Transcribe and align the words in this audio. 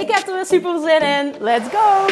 Ik 0.00 0.10
heb 0.10 0.26
er 0.26 0.34
weer 0.34 0.46
super 0.46 0.80
zin 0.80 1.00
in. 1.00 1.34
Let's 1.40 1.68
go! 1.68 2.06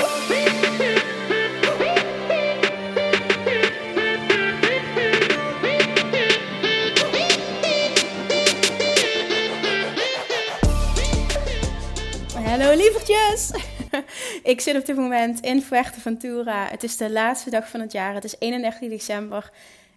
Hallo 12.43 12.74
lievertjes! 12.77 13.51
Ik 14.43 14.60
zit 14.60 14.77
op 14.77 14.87
dit 14.87 14.96
moment 14.96 15.41
in 15.41 15.62
Fuerteventura. 15.62 16.66
Het 16.71 16.82
is 16.82 16.96
de 16.96 17.10
laatste 17.10 17.51
dag 17.51 17.69
van 17.69 17.80
het 17.80 17.93
jaar. 17.93 18.15
Het 18.15 18.24
is 18.24 18.35
31 18.38 18.88
december. 18.88 19.51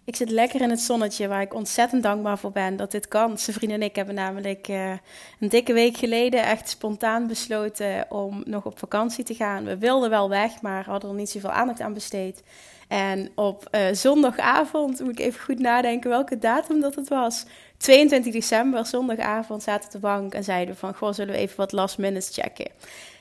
Ik 0.08 0.16
zit 0.16 0.30
lekker 0.30 0.60
in 0.60 0.70
het 0.70 0.80
zonnetje, 0.80 1.28
waar 1.28 1.40
ik 1.40 1.54
ontzettend 1.54 2.02
dankbaar 2.02 2.38
voor 2.38 2.52
ben 2.52 2.76
dat 2.76 2.90
dit 2.90 3.08
kan. 3.08 3.38
Zijn 3.38 3.56
vrienden 3.56 3.80
en 3.80 3.86
ik 3.86 3.96
hebben 3.96 4.14
namelijk 4.14 4.68
uh, 4.68 4.90
een 5.40 5.48
dikke 5.48 5.72
week 5.72 5.96
geleden 5.96 6.42
echt 6.42 6.68
spontaan 6.68 7.26
besloten 7.26 8.06
om 8.08 8.42
nog 8.46 8.64
op 8.64 8.78
vakantie 8.78 9.24
te 9.24 9.34
gaan. 9.34 9.64
We 9.64 9.78
wilden 9.78 10.10
wel 10.10 10.28
weg, 10.28 10.62
maar 10.62 10.84
hadden 10.84 11.10
er 11.10 11.16
niet 11.16 11.30
zoveel 11.30 11.50
aandacht 11.50 11.80
aan 11.80 11.92
besteed. 11.94 12.42
En 12.88 13.30
op 13.34 13.68
uh, 13.70 13.80
zondagavond, 13.92 15.00
moet 15.00 15.18
ik 15.18 15.18
even 15.18 15.40
goed 15.40 15.58
nadenken 15.58 16.10
welke 16.10 16.38
datum 16.38 16.80
dat 16.80 16.94
het 16.94 17.08
was. 17.08 17.44
22 17.76 18.32
december, 18.32 18.86
zondagavond, 18.86 19.62
zaten 19.62 19.80
we 19.80 19.96
op 19.96 20.02
de 20.02 20.08
bank 20.08 20.34
en 20.34 20.44
zeiden 20.44 20.74
we 20.74 20.80
van... 20.80 20.94
Goh, 20.94 21.12
zullen 21.12 21.34
we 21.34 21.40
even 21.40 21.56
wat 21.56 21.72
last 21.72 21.98
minutes 21.98 22.28
checken? 22.32 22.70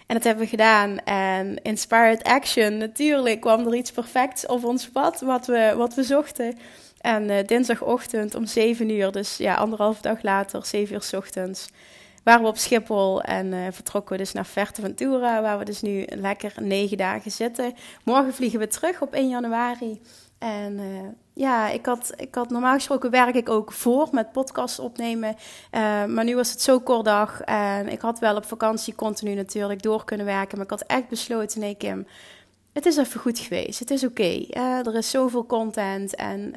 En 0.07 0.15
dat 0.15 0.23
hebben 0.23 0.43
we 0.43 0.49
gedaan. 0.49 0.97
En 0.97 1.61
inspired 1.61 2.23
action, 2.23 2.77
natuurlijk 2.77 3.39
kwam 3.39 3.67
er 3.67 3.75
iets 3.75 3.91
perfects 3.91 4.45
op 4.45 4.63
ons 4.63 4.89
pad 4.89 5.19
wat 5.19 5.45
we, 5.45 5.73
wat 5.77 5.93
we 5.93 6.03
zochten. 6.03 6.57
En 7.01 7.29
uh, 7.29 7.37
dinsdagochtend 7.45 8.35
om 8.35 8.45
7 8.45 8.89
uur, 8.89 9.11
dus 9.11 9.37
ja, 9.37 9.55
anderhalf 9.55 10.01
dag 10.01 10.21
later, 10.23 10.65
7 10.65 10.95
uur 10.95 11.01
s 11.01 11.13
ochtends, 11.13 11.67
waren 12.23 12.41
we 12.41 12.47
op 12.47 12.57
Schiphol 12.57 13.21
en 13.21 13.53
uh, 13.53 13.67
vertrokken 13.71 14.11
we 14.11 14.17
dus 14.17 14.31
naar 14.31 14.45
Ventura, 14.45 15.41
waar 15.41 15.57
we 15.57 15.65
dus 15.65 15.81
nu 15.81 16.05
lekker 16.09 16.53
negen 16.59 16.97
dagen 16.97 17.31
zitten. 17.31 17.73
Morgen 18.03 18.33
vliegen 18.33 18.59
we 18.59 18.67
terug 18.67 19.01
op 19.01 19.13
1 19.13 19.29
januari. 19.29 19.99
En 20.37 20.73
uh, 20.79 21.09
ja, 21.33 21.69
ik 21.69 21.85
had, 21.85 22.13
ik 22.15 22.35
had 22.35 22.49
normaal 22.49 22.73
gesproken 22.73 23.11
werk 23.11 23.35
ik 23.35 23.49
ook 23.49 23.71
voor 23.71 24.07
met 24.11 24.31
podcast 24.31 24.79
opnemen. 24.79 25.35
Uh, 25.71 26.05
maar 26.05 26.23
nu 26.23 26.35
was 26.35 26.51
het 26.51 26.61
zo 26.61 26.79
kort 26.79 27.05
dag. 27.05 27.41
En 27.41 27.89
ik 27.89 28.01
had 28.01 28.19
wel 28.19 28.35
op 28.35 28.45
vakantie 28.45 28.95
continu 28.95 29.33
natuurlijk 29.33 29.81
door 29.81 30.05
kunnen 30.05 30.25
werken. 30.25 30.57
Maar 30.57 30.65
ik 30.65 30.71
had 30.71 30.83
echt 30.83 31.07
besloten, 31.07 31.59
nee 31.59 31.75
Kim, 31.75 32.07
het 32.73 32.85
is 32.85 32.97
even 32.97 33.19
goed 33.19 33.39
geweest. 33.39 33.79
Het 33.79 33.91
is 33.91 34.03
oké. 34.03 34.45
Uh, 34.49 34.87
er 34.87 34.95
is 34.95 35.09
zoveel 35.09 35.45
content 35.45 36.15
en 36.15 36.53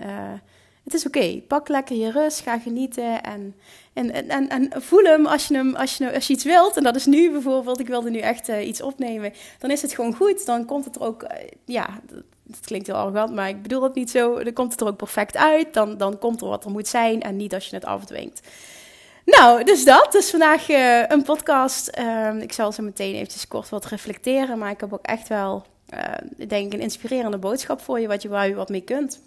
het 0.84 0.94
is 0.94 1.06
oké. 1.06 1.42
Pak 1.48 1.68
lekker 1.68 1.96
je 1.96 2.10
rust, 2.10 2.40
ga 2.40 2.58
genieten 2.58 3.22
en, 3.22 3.54
en, 3.92 4.28
en, 4.28 4.48
en, 4.48 4.82
voel 4.82 5.04
hem 5.04 5.26
als 5.26 5.48
je, 5.48 5.54
hem 5.54 5.76
als, 5.76 5.96
je, 5.96 6.14
als 6.14 6.26
je 6.26 6.32
iets 6.32 6.44
wilt. 6.44 6.76
En 6.76 6.82
dat 6.82 6.96
is 6.96 7.06
nu 7.06 7.30
bijvoorbeeld, 7.30 7.80
ik 7.80 7.86
wilde 7.86 8.10
nu 8.10 8.18
echt 8.18 8.48
iets 8.48 8.82
opnemen. 8.82 9.32
Dan 9.58 9.70
is 9.70 9.82
het 9.82 9.92
gewoon 9.92 10.14
goed. 10.14 10.46
Dan 10.46 10.64
komt 10.64 10.84
het 10.84 10.96
er 10.96 11.02
ook, 11.02 11.26
ja 11.64 12.00
het 12.56 12.66
klinkt 12.66 12.86
heel 12.86 12.96
arrogant, 12.96 13.34
maar 13.34 13.48
ik 13.48 13.62
bedoel 13.62 13.82
het 13.82 13.94
niet 13.94 14.10
zo. 14.10 14.42
Dan 14.44 14.52
komt 14.52 14.72
het 14.72 14.80
er 14.80 14.86
ook 14.86 14.96
perfect 14.96 15.36
uit. 15.36 15.74
Dan, 15.74 15.96
dan 15.96 16.18
komt 16.18 16.40
er 16.40 16.48
wat 16.48 16.64
er 16.64 16.70
moet 16.70 16.88
zijn 16.88 17.22
en 17.22 17.36
niet 17.36 17.54
als 17.54 17.66
je 17.66 17.74
het 17.76 17.84
afdwingt. 17.84 18.40
Nou, 19.24 19.64
dus 19.64 19.84
dat. 19.84 20.12
Dus 20.12 20.30
vandaag 20.30 20.68
uh, 20.68 21.08
een 21.08 21.22
podcast. 21.22 21.98
Uh, 21.98 22.42
ik 22.42 22.52
zal 22.52 22.72
zo 22.72 22.82
meteen 22.82 23.14
eventjes 23.14 23.48
kort 23.48 23.68
wat 23.68 23.86
reflecteren. 23.86 24.58
Maar 24.58 24.70
ik 24.70 24.80
heb 24.80 24.92
ook 24.92 25.04
echt 25.04 25.28
wel, 25.28 25.64
uh, 25.94 26.48
denk 26.48 26.72
een 26.72 26.80
inspirerende 26.80 27.38
boodschap 27.38 27.80
voor 27.80 28.00
je, 28.00 28.08
wat 28.08 28.22
je, 28.22 28.28
waar 28.28 28.48
je 28.48 28.54
wat 28.54 28.68
mee 28.68 28.80
kunt. 28.80 29.20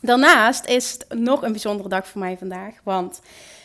Daarnaast 0.00 0.66
is 0.66 0.92
het 0.92 1.18
nog 1.18 1.42
een 1.42 1.52
bijzondere 1.52 1.88
dag 1.88 2.06
voor 2.06 2.20
mij 2.20 2.36
vandaag. 2.38 2.74
Want 2.82 3.20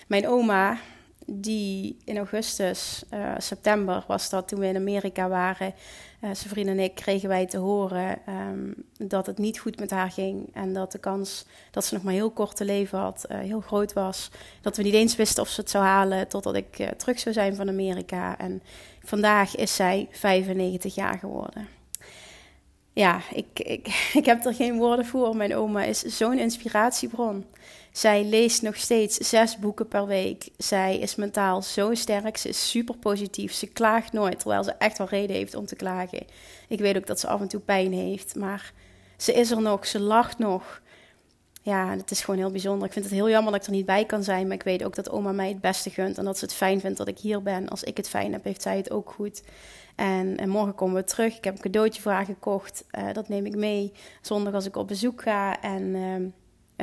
mijn 0.07 0.27
oma, 0.27 0.77
die 1.25 1.97
in 2.05 2.17
augustus, 2.17 3.03
uh, 3.13 3.33
september 3.37 4.03
was 4.07 4.29
dat 4.29 4.47
toen 4.47 4.59
we 4.59 4.65
in 4.65 4.75
Amerika 4.75 5.27
waren. 5.27 5.73
Uh, 6.21 6.29
zijn 6.33 6.67
en 6.67 6.79
ik 6.79 6.95
kregen 6.95 7.29
wij 7.29 7.45
te 7.45 7.57
horen 7.57 8.19
um, 8.29 8.73
dat 8.97 9.25
het 9.25 9.37
niet 9.37 9.59
goed 9.59 9.79
met 9.79 9.91
haar 9.91 10.11
ging. 10.11 10.49
En 10.53 10.73
dat 10.73 10.91
de 10.91 10.97
kans 10.97 11.45
dat 11.71 11.85
ze 11.85 11.93
nog 11.93 12.03
maar 12.03 12.13
heel 12.13 12.31
kort 12.31 12.55
te 12.55 12.65
leven 12.65 12.99
had 12.99 13.25
uh, 13.31 13.37
heel 13.37 13.61
groot 13.61 13.93
was. 13.93 14.29
Dat 14.61 14.77
we 14.77 14.83
niet 14.83 14.93
eens 14.93 15.15
wisten 15.15 15.43
of 15.43 15.49
ze 15.49 15.61
het 15.61 15.69
zou 15.69 15.83
halen 15.83 16.27
totdat 16.27 16.55
ik 16.55 16.79
uh, 16.79 16.87
terug 16.87 17.19
zou 17.19 17.33
zijn 17.33 17.55
van 17.55 17.67
Amerika. 17.67 18.37
En 18.37 18.61
vandaag 19.03 19.55
is 19.55 19.75
zij 19.75 20.07
95 20.11 20.95
jaar 20.95 21.17
geworden. 21.17 21.67
Ja, 22.93 23.21
ik, 23.33 23.59
ik, 23.59 23.87
ik 24.19 24.25
heb 24.25 24.45
er 24.45 24.53
geen 24.53 24.77
woorden 24.77 25.05
voor. 25.05 25.35
Mijn 25.35 25.55
oma 25.55 25.83
is 25.83 25.99
zo'n 25.99 26.39
inspiratiebron. 26.39 27.45
Zij 27.91 28.23
leest 28.23 28.61
nog 28.61 28.75
steeds 28.75 29.17
zes 29.17 29.57
boeken 29.57 29.87
per 29.87 30.05
week. 30.05 30.49
Zij 30.57 30.99
is 30.99 31.15
mentaal 31.15 31.61
zo 31.61 31.93
sterk. 31.93 32.37
Ze 32.37 32.49
is 32.49 32.69
super 32.69 32.97
positief. 32.97 33.53
Ze 33.53 33.67
klaagt 33.67 34.11
nooit, 34.11 34.39
terwijl 34.39 34.63
ze 34.63 34.71
echt 34.71 34.97
wel 34.97 35.07
reden 35.07 35.35
heeft 35.35 35.55
om 35.55 35.65
te 35.65 35.75
klagen. 35.75 36.25
Ik 36.67 36.79
weet 36.79 36.97
ook 36.97 37.07
dat 37.07 37.19
ze 37.19 37.27
af 37.27 37.41
en 37.41 37.47
toe 37.47 37.59
pijn 37.59 37.93
heeft, 37.93 38.35
maar 38.35 38.73
ze 39.17 39.33
is 39.33 39.51
er 39.51 39.61
nog. 39.61 39.87
Ze 39.87 39.99
lacht 39.99 40.37
nog. 40.37 40.81
Ja, 41.61 41.89
het 41.89 42.11
is 42.11 42.21
gewoon 42.21 42.39
heel 42.39 42.51
bijzonder. 42.51 42.87
Ik 42.87 42.93
vind 42.93 43.05
het 43.05 43.13
heel 43.13 43.29
jammer 43.29 43.51
dat 43.51 43.61
ik 43.61 43.67
er 43.67 43.73
niet 43.73 43.85
bij 43.85 44.05
kan 44.05 44.23
zijn, 44.23 44.47
maar 44.47 44.55
ik 44.55 44.63
weet 44.63 44.83
ook 44.83 44.95
dat 44.95 45.09
oma 45.09 45.31
mij 45.31 45.47
het 45.47 45.61
beste 45.61 45.89
gunt 45.89 46.17
en 46.17 46.25
dat 46.25 46.37
ze 46.37 46.45
het 46.45 46.53
fijn 46.53 46.79
vindt 46.79 46.97
dat 46.97 47.07
ik 47.07 47.19
hier 47.19 47.41
ben. 47.41 47.69
Als 47.69 47.83
ik 47.83 47.97
het 47.97 48.09
fijn 48.09 48.31
heb, 48.31 48.43
heeft 48.43 48.61
zij 48.61 48.77
het 48.77 48.91
ook 48.91 49.11
goed. 49.11 49.43
En, 49.95 50.37
en 50.37 50.49
morgen 50.49 50.75
komen 50.75 50.95
we 50.95 51.03
terug. 51.03 51.37
Ik 51.37 51.43
heb 51.43 51.53
een 51.53 51.61
cadeautje 51.61 52.01
voor 52.01 52.11
haar 52.11 52.25
gekocht. 52.25 52.83
Uh, 52.91 53.13
dat 53.13 53.29
neem 53.29 53.45
ik 53.45 53.55
mee. 53.55 53.91
Zondag 54.21 54.53
als 54.53 54.65
ik 54.65 54.75
op 54.75 54.87
bezoek 54.87 55.21
ga. 55.21 55.61
En 55.61 55.91
we 55.91 56.31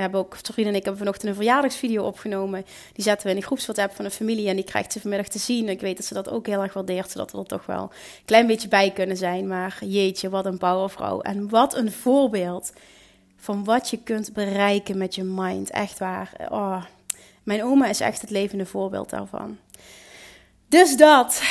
hebben 0.01 0.21
ook, 0.21 0.37
Torien 0.37 0.67
en 0.67 0.75
ik 0.75 0.83
hebben 0.83 0.99
vanochtend 0.99 1.29
een 1.29 1.35
verjaardagsvideo 1.35 2.05
opgenomen. 2.05 2.65
Die 2.93 3.05
zetten 3.05 3.27
we 3.27 3.33
in 3.33 3.41
de 3.41 3.47
groepswhatsapp 3.47 3.95
van 3.95 4.05
de 4.05 4.11
familie 4.11 4.49
en 4.49 4.57
die 4.57 4.65
krijgt 4.65 4.93
ze 4.93 5.01
vanmiddag 5.01 5.29
te 5.29 5.39
zien. 5.39 5.69
Ik 5.69 5.81
weet 5.81 5.97
dat 5.97 6.07
ze 6.07 6.15
dat 6.15 6.29
ook 6.29 6.47
heel 6.47 6.63
erg 6.63 6.73
waardeert, 6.73 7.11
zodat 7.11 7.33
we 7.33 7.39
er 7.39 7.45
toch 7.45 7.67
wel 7.67 7.83
een 7.83 8.25
klein 8.25 8.47
beetje 8.47 8.69
bij 8.69 8.91
kunnen 8.91 9.17
zijn. 9.17 9.47
Maar 9.47 9.79
jeetje, 9.85 10.29
wat 10.29 10.47
een 10.47 10.59
powervrouw. 10.59 11.21
En 11.21 11.49
wat 11.49 11.77
een 11.77 11.93
voorbeeld 11.93 12.73
van 13.37 13.65
wat 13.65 13.91
je 13.91 13.97
kunt 14.03 14.33
bereiken 14.33 14.99
met 14.99 15.15
je 15.15 15.23
mind. 15.23 15.71
Echt 15.71 15.99
waar. 15.99 16.33
Oh, 16.51 16.85
mijn 17.43 17.65
oma 17.65 17.87
is 17.87 18.01
echt 18.01 18.21
het 18.21 18.31
levende 18.31 18.67
voorbeeld 18.67 19.11
daarvan. 19.11 19.59
Dus 20.69 20.97
dat. 20.97 21.43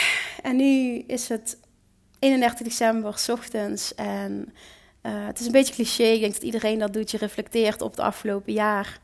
En 0.42 0.56
nu 0.56 1.04
is 1.08 1.30
het 1.30 1.58
31 2.20 2.68
december, 2.68 3.18
s 3.18 3.30
ochtends. 3.30 3.96
En 3.96 4.54
uh, 5.04 5.26
het 5.26 5.40
is 5.40 5.46
een 5.46 5.52
beetje 5.52 5.74
cliché. 5.74 6.04
Ik 6.04 6.20
denk 6.20 6.34
dat 6.34 6.44
iedereen 6.44 6.80
dat 6.80 6.94
doet. 6.94 7.12
Je 7.12 7.18
reflecteert 7.18 7.82
op 7.82 7.92
het 7.92 8.00
afgelopen 8.00 8.54
jaar. 8.54 9.00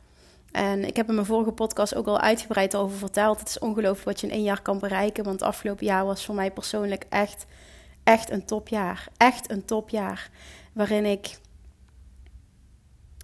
En 0.51 0.83
ik 0.85 0.95
heb 0.95 1.07
in 1.07 1.13
mijn 1.13 1.25
vorige 1.25 1.51
podcast 1.51 1.95
ook 1.95 2.07
al 2.07 2.19
uitgebreid 2.19 2.75
over 2.75 2.97
verteld. 2.97 3.39
Het 3.39 3.49
is 3.49 3.59
ongelooflijk 3.59 4.05
wat 4.05 4.21
je 4.21 4.27
in 4.27 4.33
één 4.33 4.43
jaar 4.43 4.61
kan 4.61 4.79
bereiken. 4.79 5.23
Want 5.23 5.39
het 5.39 5.49
afgelopen 5.49 5.85
jaar 5.85 6.05
was 6.05 6.25
voor 6.25 6.35
mij 6.35 6.51
persoonlijk 6.51 7.05
echt, 7.09 7.45
echt 8.03 8.31
een 8.31 8.45
topjaar. 8.45 9.07
Echt 9.17 9.51
een 9.51 9.65
topjaar. 9.65 10.29
Waarin 10.73 11.05
ik 11.05 11.37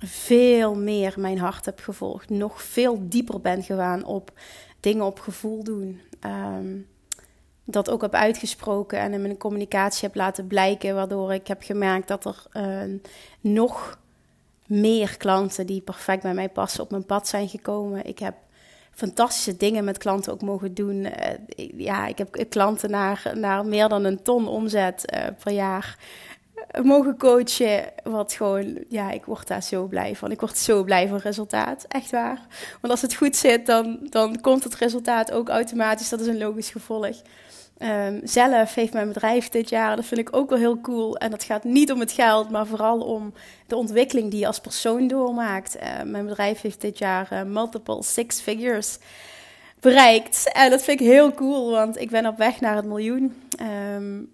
veel 0.06 0.75
meer 0.75 1.13
mijn 1.18 1.38
hart 1.38 1.65
heb 1.65 1.80
gevolgd. 1.80 2.30
Nog 2.30 2.63
veel 2.63 3.10
dieper 3.10 3.42
ben 3.42 3.63
gegaan 3.63 4.04
op 4.04 4.31
dingen 4.80 5.06
op 5.06 5.19
gevoel 5.19 5.63
doen. 5.63 6.01
Um, 6.25 6.88
dat 7.71 7.89
ook 7.89 8.01
heb 8.01 8.13
uitgesproken 8.13 9.00
en 9.00 9.13
in 9.13 9.21
mijn 9.21 9.38
communicatie 9.38 10.07
heb 10.07 10.16
laten 10.16 10.48
blijken, 10.48 10.95
waardoor 10.95 11.33
ik 11.33 11.48
heb 11.48 11.63
gemerkt 11.63 12.07
dat 12.07 12.25
er 12.25 12.44
uh, 12.54 13.00
nog 13.39 14.00
meer 14.66 15.18
klanten 15.18 15.66
die 15.66 15.81
perfect 15.81 16.21
bij 16.21 16.33
mij 16.33 16.50
passen 16.50 16.83
op 16.83 16.92
mijn 16.92 17.06
pad 17.06 17.27
zijn 17.27 17.50
gekomen. 17.50 18.06
Ik 18.06 18.19
heb 18.19 18.36
fantastische 18.92 19.57
dingen 19.57 19.83
met 19.83 19.98
klanten 19.98 20.33
ook 20.33 20.42
mogen 20.42 20.74
doen. 20.74 20.95
Uh, 20.95 21.69
ja, 21.77 22.07
ik 22.07 22.18
heb 22.18 22.45
klanten 22.50 22.89
naar, 22.89 23.31
naar 23.33 23.66
meer 23.66 23.89
dan 23.89 24.04
een 24.04 24.22
ton 24.22 24.48
omzet 24.48 25.13
uh, 25.13 25.25
per 25.44 25.51
jaar 25.51 25.98
mogen 26.83 27.18
coachen. 27.18 27.83
Wat 28.04 28.33
gewoon, 28.33 28.83
ja, 28.89 29.12
ik 29.12 29.25
word 29.25 29.48
daar 29.48 29.63
zo 29.63 29.86
blij 29.86 30.15
van. 30.15 30.31
Ik 30.31 30.39
word 30.39 30.57
zo 30.57 30.83
blij 30.83 31.07
van 31.07 31.18
resultaat. 31.18 31.86
Echt 31.88 32.12
waar. 32.12 32.48
Want 32.81 32.94
als 32.94 33.01
het 33.01 33.15
goed 33.15 33.36
zit, 33.36 33.65
dan, 33.65 34.00
dan 34.10 34.42
komt 34.42 34.63
het 34.63 34.75
resultaat 34.75 35.31
ook 35.31 35.50
automatisch. 35.50 36.10
Dat 36.10 36.19
is 36.19 36.27
een 36.27 36.38
logisch 36.38 36.69
gevolg. 36.69 37.15
Um, 37.84 38.22
zelf 38.24 38.74
heeft 38.74 38.94
mijn 38.94 39.08
bedrijf 39.08 39.50
dit 39.50 39.70
jaar, 39.70 39.96
dat 39.96 40.06
vind 40.06 40.20
ik 40.20 40.36
ook 40.36 40.50
wel 40.50 40.60
heel 40.60 40.81
cool. 40.81 41.18
En 41.18 41.31
dat 41.31 41.44
gaat 41.44 41.64
niet 41.64 41.92
om 41.92 42.00
het 42.00 42.12
geld, 42.12 42.50
maar 42.50 42.66
vooral 42.66 43.00
om 43.00 43.34
de 43.68 43.76
ontwikkeling 43.76 44.31
die 44.31 44.40
je 44.40 44.48
als 44.48 44.60
persoon 44.60 45.08
doormaakt. 45.08 45.76
Uh, 45.76 46.02
mijn 46.06 46.26
bedrijf 46.26 46.62
heeft 46.62 46.81
dit 46.81 46.98
jaar 46.98 47.30
uh, 47.34 47.44
multiple 47.44 48.04
six 48.04 48.42
figures 48.42 48.98
bereikt. 49.80 50.52
En 50.54 50.70
dat 50.70 50.81
vind 50.84 51.00
ik 51.00 51.08
heel 51.08 51.34
cool, 51.34 51.72
want 51.72 52.00
ik 52.00 52.10
ben 52.10 52.26
op 52.26 52.38
weg 52.38 52.60
naar 52.60 52.76
het 52.76 52.86
miljoen. 52.86 53.42
Um, 53.96 54.32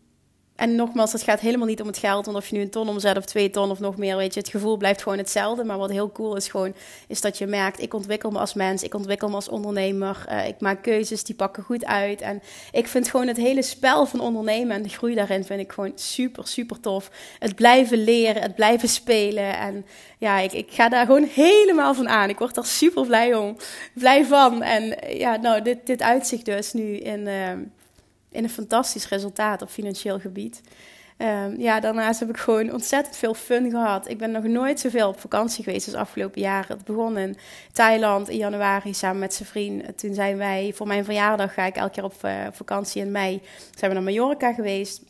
en 0.56 0.76
nogmaals, 0.76 1.12
het 1.12 1.24
gaat 1.24 1.40
helemaal 1.40 1.68
niet 1.68 1.82
om 1.82 1.88
het 1.88 1.98
geld. 1.98 2.26
Want 2.26 2.38
of 2.38 2.48
je 2.48 2.56
nu 2.56 2.62
een 2.62 2.70
ton 2.70 2.90
omzet 2.90 3.18
of 3.18 3.26
twee 3.26 3.50
ton 3.50 3.72
of 3.72 3.80
nog 3.80 3.98
meer, 3.98 4.18
weet 4.18 4.34
je, 4.34 4.40
het 4.40 4.50
gevoel 4.50 4.78
blijft 4.78 5.02
gewoon 5.02 5.18
hetzelfde. 5.18 5.64
Maar 5.64 5.78
wat 5.78 5.90
heel 5.90 6.12
cool 6.12 6.36
is 6.36 6.48
gewoon, 6.48 6.74
is 7.08 7.22
dat 7.22 7.38
je 7.38 7.48
merkt, 7.48 7.82
ik 7.82 7.94
ontwikkel 7.94 8.32
me 8.32 8.40
als 8.40 8.54
mens, 8.54 8.84
ik 8.84 8.94
ontwikkel 8.94 9.30
me 9.30 9.36
als 9.36 9.50
ondernemer. 9.50 10.26
Uh, 10.30 10.48
ik 10.48 10.60
maak 10.60 10.82
keuzes, 10.82 11.24
die 11.24 11.36
pakken 11.36 11.64
goed 11.64 11.86
uit. 11.86 12.22
En 12.22 12.42
ik 12.72 12.88
vind 12.88 13.10
gewoon 13.10 13.28
het 13.28 13.38
hele 13.38 13.62
spel 13.62 14.06
van 14.06 14.20
ondernemen 14.20 14.76
en 14.76 14.84
de 14.84 14.90
groei 14.90 15.16
daarin 15.16 15.44
vind 15.44 15.60
ik 15.60 15.72
gewoon 15.72 15.92
super, 15.96 16.48
super 16.48 16.80
tof. 16.80 17.10
Het 17.40 17.56
blijven 17.56 18.04
leren, 18.04 18.42
het 18.42 18.56
blijven 18.56 18.90
spelen. 18.90 19.58
En 19.58 19.86
ja, 20.18 20.40
ik, 20.40 20.54
ik 20.54 20.72
ga 20.72 20.90
daar 20.90 21.06
gewoon 21.06 21.30
helemaal 21.34 21.94
van 21.94 22.10
aan. 22.10 22.30
Ik 22.30 22.40
word 22.40 22.58
er 22.58 22.66
super 22.66 23.06
blij 23.06 23.34
om, 23.34 23.58
blij 23.94 24.26
van. 24.26 24.62
En 24.62 24.98
ja, 25.18 25.36
nou, 25.36 25.62
dit, 25.62 25.86
dit 25.86 26.02
uitzicht 26.02 26.46
dus 26.46 26.74
nu 26.74 26.98
in... 26.98 27.28
Uh, 27.28 27.52
in 28.36 28.44
een 28.44 28.50
fantastisch 28.50 29.10
resultaat 29.10 29.62
op 29.62 29.70
financieel 29.70 30.20
gebied. 30.20 30.62
Um, 31.18 31.60
ja, 31.60 31.80
daarnaast 31.80 32.20
heb 32.20 32.30
ik 32.30 32.38
gewoon 32.38 32.74
ontzettend 32.74 33.18
veel 33.18 33.34
fun 33.34 33.70
gehad. 33.70 34.10
Ik 34.10 34.18
ben 34.18 34.32
nog 34.32 34.44
nooit 34.44 34.80
zoveel 34.80 35.08
op 35.08 35.20
vakantie 35.20 35.64
geweest 35.64 35.86
als 35.86 35.96
afgelopen 35.96 36.42
jaren. 36.42 36.78
Het 36.78 36.86
begon 36.86 37.18
in 37.18 37.38
Thailand 37.72 38.30
in 38.30 38.38
januari 38.38 38.94
samen 38.94 39.20
met 39.20 39.34
zijn 39.34 39.48
vriend. 39.48 39.98
Toen 39.98 40.14
zijn 40.14 40.38
wij, 40.38 40.72
voor 40.76 40.88
mijn 40.88 41.06
verjaardag 41.06 41.54
ga 41.54 41.66
ik 41.66 41.76
elke 41.76 41.92
keer 41.92 42.04
op 42.04 42.14
uh, 42.26 42.32
vakantie 42.52 43.02
in 43.02 43.12
mei, 43.12 43.42
zijn 43.78 43.92
we 43.92 43.98
naar 43.98 44.06
Mallorca 44.06 44.54
geweest. 44.54 45.02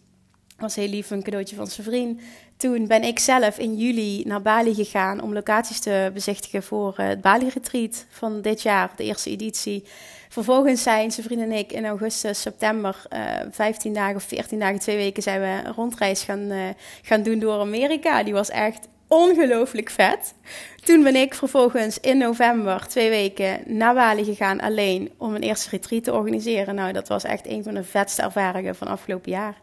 Was 0.58 0.76
heel 0.76 0.88
lief, 0.88 1.10
een 1.10 1.24
cadeautje 1.24 1.56
van 1.56 1.68
zijn 1.68 1.88
vriend. 1.88 2.22
Toen 2.58 2.88
ben 2.88 3.04
ik 3.04 3.20
zelf 3.20 3.58
in 3.58 3.78
juli 3.78 4.24
naar 4.26 4.42
Bali 4.42 4.74
gegaan 4.74 5.22
om 5.22 5.34
locaties 5.34 5.80
te 5.80 6.12
bezichtigen 6.14 6.64
voor 6.64 6.96
uh, 7.00 7.08
het 7.08 7.22
Bali 7.22 7.50
Retreat 7.50 8.06
van 8.10 8.42
dit 8.42 8.62
jaar, 8.62 8.92
de 8.96 9.04
eerste 9.04 9.30
editie. 9.30 9.84
Vervolgens 10.36 10.84
zijn 10.84 11.12
zijn 11.12 11.26
vriend 11.26 11.42
en 11.42 11.52
ik 11.52 11.72
in 11.72 11.86
augustus, 11.86 12.42
september, 12.42 13.06
uh, 13.14 13.42
eh, 13.42 13.48
15 13.52 13.94
dagen 13.94 14.16
of 14.16 14.24
14 14.24 14.60
dagen, 14.60 14.80
twee 14.80 14.96
weken, 14.96 15.24
zijn 15.24 15.42
we 15.42 15.68
een 15.68 15.74
rondreis 15.74 16.24
gaan, 16.24 16.52
uh, 16.52 16.70
gaan 17.02 17.24
doen 17.24 17.40
door 17.40 17.60
Amerika. 17.60 18.24
Die 18.24 18.34
was 18.34 18.50
echt 18.50 18.88
ongelooflijk 19.08 19.90
vet. 19.90 20.34
Toen 20.84 21.04
ben 21.04 21.16
ik 21.16 21.34
vervolgens 21.34 22.00
in 22.00 22.18
november 22.18 22.88
twee 22.88 23.10
weken 23.10 23.62
naar 23.66 23.94
Bali 23.94 24.24
gegaan 24.24 24.60
alleen 24.60 25.12
om 25.18 25.36
een 25.36 25.42
eerste 25.42 25.70
retreat 25.70 26.04
te 26.04 26.14
organiseren. 26.14 26.76
Nou, 26.76 26.94
dat 26.94 27.08
was 27.08 27.24
echt 27.24 27.48
een 27.48 27.64
van 27.64 27.74
de 27.74 27.84
vetste 27.84 28.22
ervaringen 28.22 28.76
van 28.76 28.88
afgelopen 28.88 29.32
jaar. 29.32 29.56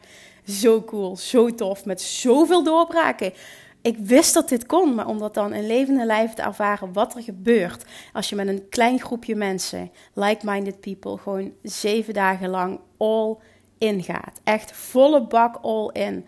Zo 0.47 0.83
cool, 0.83 1.17
zo 1.17 1.55
tof, 1.55 1.85
met 1.85 2.01
zoveel 2.03 2.63
doorbraken 2.63 3.33
ik 3.83 3.99
wist 3.99 4.35
dat 4.35 4.49
dit 4.49 4.67
kon, 4.67 4.95
maar 4.95 5.07
om 5.07 5.19
dat 5.19 5.35
dan 5.35 5.55
in 5.55 5.67
levende 5.67 6.07
lijf 6.07 6.35
te 6.35 6.43
ervaren 6.43 6.93
wat 6.93 7.15
er 7.15 7.23
gebeurt 7.23 7.85
als 8.13 8.29
je 8.29 8.37
met 8.37 8.49
een 8.49 8.69
klein 8.69 9.01
groepje 9.01 9.37
mensen, 9.37 9.91
like-minded 10.13 10.81
people, 10.81 11.19
gewoon 11.19 11.53
zeven 11.63 12.15
dagen 12.15 12.49
lang 12.49 12.81
all 12.97 13.37
in 13.79 14.03
gaat. 14.03 14.41
Echt 14.45 14.73
volle 14.73 15.27
bak 15.27 15.59
all 15.63 15.91
in. 15.93 16.27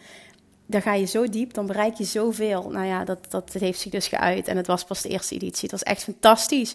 Dan 0.67 0.83
ga 0.83 0.95
je 0.95 1.05
zo 1.05 1.29
diep, 1.29 1.55
dan 1.55 1.67
bereik 1.67 1.95
je 1.95 2.05
zoveel. 2.05 2.71
Nou 2.71 2.87
ja, 2.87 3.05
dat, 3.05 3.31
dat 3.31 3.53
heeft 3.53 3.81
zich 3.81 3.93
dus 3.93 4.09
geuit 4.09 4.49
en 4.49 4.57
het 4.57 4.67
was 4.67 4.85
pas 4.85 5.03
de 5.03 5.09
eerste 5.09 5.35
editie. 5.35 5.63
Het 5.63 5.71
was 5.71 5.83
echt 5.83 6.03
fantastisch. 6.03 6.75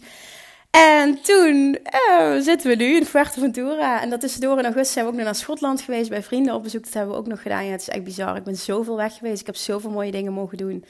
En 0.71 1.21
toen 1.21 1.77
uh, 2.09 2.39
zitten 2.39 2.69
we 2.69 2.75
nu 2.75 2.95
in 2.95 3.05
Fuerteventura. 3.05 4.01
En 4.01 4.09
dat 4.09 4.23
is 4.23 4.35
door 4.35 4.57
in 4.57 4.63
augustus 4.63 4.93
zijn 4.93 5.05
we 5.05 5.11
ook 5.11 5.17
nog 5.17 5.25
naar 5.25 5.35
Schotland 5.35 5.81
geweest 5.81 6.09
bij 6.09 6.23
vrienden 6.23 6.53
op 6.53 6.63
bezoek. 6.63 6.83
Dat 6.83 6.93
hebben 6.93 7.13
we 7.13 7.19
ook 7.19 7.27
nog 7.27 7.41
gedaan. 7.41 7.63
Het 7.63 7.81
is 7.81 7.89
echt 7.89 8.03
bizar. 8.03 8.35
Ik 8.35 8.43
ben 8.43 8.55
zoveel 8.55 8.95
weg 8.95 9.17
geweest. 9.17 9.39
Ik 9.39 9.45
heb 9.45 9.55
zoveel 9.55 9.89
mooie 9.89 10.11
dingen 10.11 10.33
mogen 10.33 10.57
doen. 10.57 10.85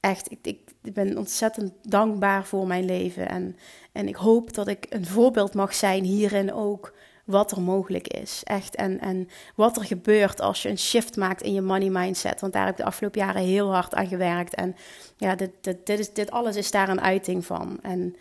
Echt, 0.00 0.30
ik, 0.30 0.38
ik, 0.82 0.94
ben 0.94 1.18
ontzettend 1.18 1.72
dankbaar 1.82 2.44
voor 2.44 2.66
mijn 2.66 2.84
leven. 2.84 3.28
En, 3.28 3.56
en 3.92 4.08
ik 4.08 4.16
hoop 4.16 4.54
dat 4.54 4.68
ik 4.68 4.86
een 4.88 5.06
voorbeeld 5.06 5.54
mag 5.54 5.74
zijn 5.74 6.04
hierin 6.04 6.52
ook 6.52 6.92
wat 7.24 7.50
er 7.52 7.60
mogelijk 7.60 8.08
is. 8.08 8.40
Echt. 8.44 8.74
En, 8.74 9.00
en 9.00 9.28
wat 9.54 9.76
er 9.76 9.84
gebeurt 9.84 10.40
als 10.40 10.62
je 10.62 10.68
een 10.68 10.78
shift 10.78 11.16
maakt 11.16 11.42
in 11.42 11.52
je 11.52 11.60
money 11.60 11.90
mindset. 11.90 12.40
Want 12.40 12.52
daar 12.52 12.64
heb 12.64 12.72
ik 12.72 12.80
de 12.80 12.84
afgelopen 12.84 13.20
jaren 13.20 13.42
heel 13.42 13.72
hard 13.72 13.94
aan 13.94 14.08
gewerkt. 14.08 14.54
En 14.54 14.76
ja, 15.16 15.34
dit, 15.34 15.50
dit, 15.84 16.14
dit 16.14 16.30
alles 16.30 16.56
is 16.56 16.70
daar 16.70 16.88
een 16.88 17.00
uiting 17.00 17.46
van. 17.46 17.78
En 17.82 18.16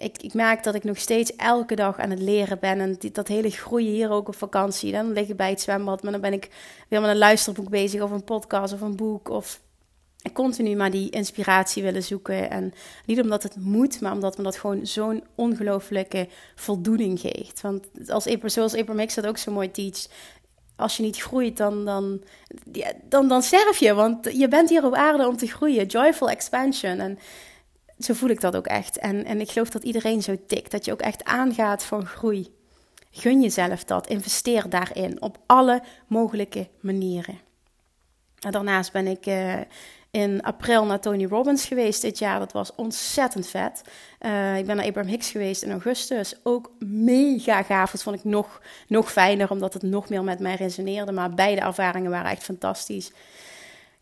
ik, 0.00 0.22
ik 0.22 0.34
merk 0.34 0.62
dat 0.62 0.74
ik 0.74 0.84
nog 0.84 0.98
steeds 0.98 1.36
elke 1.36 1.74
dag 1.74 1.98
aan 1.98 2.10
het 2.10 2.20
leren 2.20 2.58
ben. 2.58 2.80
En 2.80 2.98
dat 3.12 3.28
hele 3.28 3.50
groeien 3.50 3.92
hier 3.92 4.10
ook 4.10 4.28
op 4.28 4.36
vakantie. 4.36 4.92
Dan 4.92 5.12
lig 5.12 5.28
ik 5.28 5.36
bij 5.36 5.50
het 5.50 5.60
zwembad, 5.60 6.02
maar 6.02 6.12
dan 6.12 6.20
ben 6.20 6.32
ik 6.32 6.48
weer 6.88 7.00
met 7.00 7.10
een 7.10 7.18
luisterboek 7.18 7.68
bezig. 7.68 8.02
Of 8.02 8.10
een 8.10 8.24
podcast 8.24 8.72
of 8.72 8.80
een 8.80 8.96
boek. 8.96 9.28
Of 9.28 9.60
continu 10.32 10.76
maar 10.76 10.90
die 10.90 11.10
inspiratie 11.10 11.82
willen 11.82 12.02
zoeken. 12.02 12.50
En 12.50 12.72
niet 13.06 13.20
omdat 13.20 13.42
het 13.42 13.56
moet, 13.56 14.00
maar 14.00 14.12
omdat 14.12 14.36
me 14.36 14.42
dat 14.42 14.56
gewoon 14.56 14.86
zo'n 14.86 15.24
ongelooflijke 15.34 16.28
voldoening 16.54 17.20
geeft. 17.20 17.60
Want 17.60 17.86
als 18.06 18.24
zoals 18.44 18.72
Hicks 18.72 19.14
dat 19.14 19.26
ook 19.26 19.38
zo 19.38 19.52
mooi 19.52 19.70
teacht. 19.70 20.10
Als 20.76 20.96
je 20.96 21.02
niet 21.02 21.22
groeit, 21.22 21.56
dan, 21.56 21.84
dan, 21.84 22.22
dan, 23.08 23.28
dan 23.28 23.42
sterf 23.42 23.78
je. 23.78 23.94
Want 23.94 24.32
je 24.32 24.48
bent 24.48 24.68
hier 24.68 24.84
op 24.84 24.94
aarde 24.94 25.28
om 25.28 25.36
te 25.36 25.46
groeien. 25.46 25.86
Joyful 25.86 26.30
expansion. 26.30 26.98
En 26.98 27.18
zo 28.00 28.14
voel 28.14 28.28
ik 28.28 28.40
dat 28.40 28.56
ook 28.56 28.66
echt. 28.66 28.98
En, 28.98 29.24
en 29.24 29.40
ik 29.40 29.50
geloof 29.50 29.70
dat 29.70 29.82
iedereen 29.82 30.22
zo 30.22 30.36
tikt. 30.46 30.70
Dat 30.70 30.84
je 30.84 30.92
ook 30.92 31.00
echt 31.00 31.24
aangaat 31.24 31.84
voor 31.84 32.04
groei. 32.04 32.54
Gun 33.10 33.42
jezelf 33.42 33.84
dat. 33.84 34.06
Investeer 34.06 34.68
daarin. 34.68 35.22
Op 35.22 35.38
alle 35.46 35.82
mogelijke 36.06 36.68
manieren. 36.80 37.38
En 38.40 38.52
daarnaast 38.52 38.92
ben 38.92 39.06
ik 39.06 39.26
uh, 39.26 39.54
in 40.10 40.42
april 40.42 40.84
naar 40.84 41.00
Tony 41.00 41.26
Robbins 41.26 41.66
geweest 41.66 42.02
dit 42.02 42.18
jaar. 42.18 42.38
Dat 42.38 42.52
was 42.52 42.74
ontzettend 42.74 43.46
vet. 43.46 43.82
Uh, 44.20 44.58
ik 44.58 44.66
ben 44.66 44.76
naar 44.76 44.86
Abraham 44.86 45.10
Hicks 45.10 45.30
geweest 45.30 45.62
in 45.62 45.70
augustus. 45.70 46.34
Ook 46.42 46.70
mega 46.78 47.62
gaaf. 47.62 47.90
Dat 47.90 48.02
vond 48.02 48.16
ik 48.16 48.24
nog, 48.24 48.60
nog 48.86 49.12
fijner, 49.12 49.50
omdat 49.50 49.74
het 49.74 49.82
nog 49.82 50.08
meer 50.08 50.24
met 50.24 50.38
mij 50.38 50.54
resoneerde. 50.54 51.12
Maar 51.12 51.34
beide 51.34 51.60
ervaringen 51.60 52.10
waren 52.10 52.30
echt 52.30 52.42
fantastisch. 52.42 53.12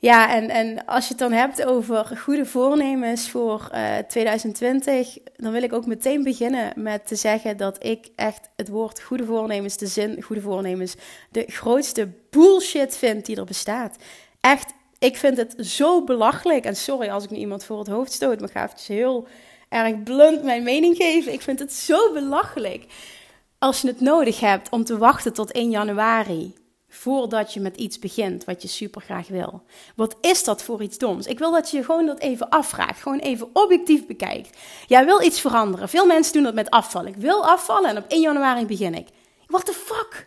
Ja, 0.00 0.34
en, 0.34 0.50
en 0.50 0.84
als 0.86 1.04
je 1.04 1.10
het 1.10 1.18
dan 1.18 1.32
hebt 1.32 1.64
over 1.64 2.06
goede 2.18 2.46
voornemens 2.46 3.30
voor 3.30 3.68
uh, 3.72 3.98
eh, 3.98 4.06
2020, 4.06 5.18
dan 5.36 5.52
wil 5.52 5.62
ik 5.62 5.72
ook 5.72 5.86
meteen 5.86 6.22
beginnen 6.22 6.72
met 6.76 7.06
te 7.06 7.16
zeggen 7.16 7.56
dat 7.56 7.84
ik 7.84 8.08
echt 8.16 8.48
het 8.56 8.68
woord 8.68 9.02
goede 9.02 9.24
voornemens, 9.24 9.76
de 9.76 9.86
zin 9.86 10.22
goede 10.22 10.42
voornemens, 10.42 10.94
de 11.30 11.44
grootste 11.46 12.08
bullshit 12.30 12.96
vind 12.96 13.26
die 13.26 13.36
er 13.36 13.44
bestaat. 13.44 13.96
Echt, 14.40 14.72
ik 14.98 15.16
vind 15.16 15.36
het 15.36 15.54
zo 15.58 16.04
belachelijk. 16.04 16.64
En 16.64 16.76
sorry 16.76 17.08
als 17.08 17.24
ik 17.24 17.30
nu 17.30 17.36
iemand 17.36 17.64
voor 17.64 17.78
het 17.78 17.88
hoofd 17.88 18.12
stoot, 18.12 18.40
maar 18.40 18.48
ik 18.48 18.54
ga 18.54 18.64
even 18.64 18.94
heel 18.94 19.26
erg 19.68 20.02
blunt 20.02 20.42
mijn 20.42 20.62
mening 20.62 20.96
geven. 20.96 21.32
Ik 21.32 21.42
vind 21.42 21.58
het 21.58 21.72
zo 21.72 22.12
belachelijk 22.12 22.84
als 23.58 23.80
je 23.80 23.88
het 23.88 24.00
nodig 24.00 24.40
hebt 24.40 24.70
om 24.70 24.84
te 24.84 24.98
wachten 24.98 25.32
tot 25.32 25.52
1 25.52 25.70
januari 25.70 26.54
voordat 26.88 27.54
je 27.54 27.60
met 27.60 27.76
iets 27.76 27.98
begint 27.98 28.44
wat 28.44 28.62
je 28.62 28.68
super 28.68 29.00
graag 29.00 29.28
wil. 29.28 29.62
Wat 29.96 30.16
is 30.20 30.44
dat 30.44 30.62
voor 30.62 30.82
iets 30.82 30.98
doms? 30.98 31.26
Ik 31.26 31.38
wil 31.38 31.52
dat 31.52 31.70
je 31.70 31.84
gewoon 31.84 32.06
dat 32.06 32.18
even 32.18 32.48
afvraagt, 32.48 33.02
gewoon 33.02 33.18
even 33.18 33.50
objectief 33.52 34.06
bekijkt. 34.06 34.56
Jij 34.86 35.04
wil 35.04 35.22
iets 35.22 35.40
veranderen. 35.40 35.88
Veel 35.88 36.06
mensen 36.06 36.32
doen 36.32 36.42
dat 36.42 36.54
met 36.54 36.70
afvallen. 36.70 37.08
Ik 37.08 37.16
wil 37.16 37.46
afvallen 37.46 37.90
en 37.90 37.96
op 37.96 38.04
1 38.08 38.20
januari 38.20 38.66
begin 38.66 38.94
ik. 38.94 39.08
What 39.46 39.64
the 39.64 39.72
fuck? 39.72 40.26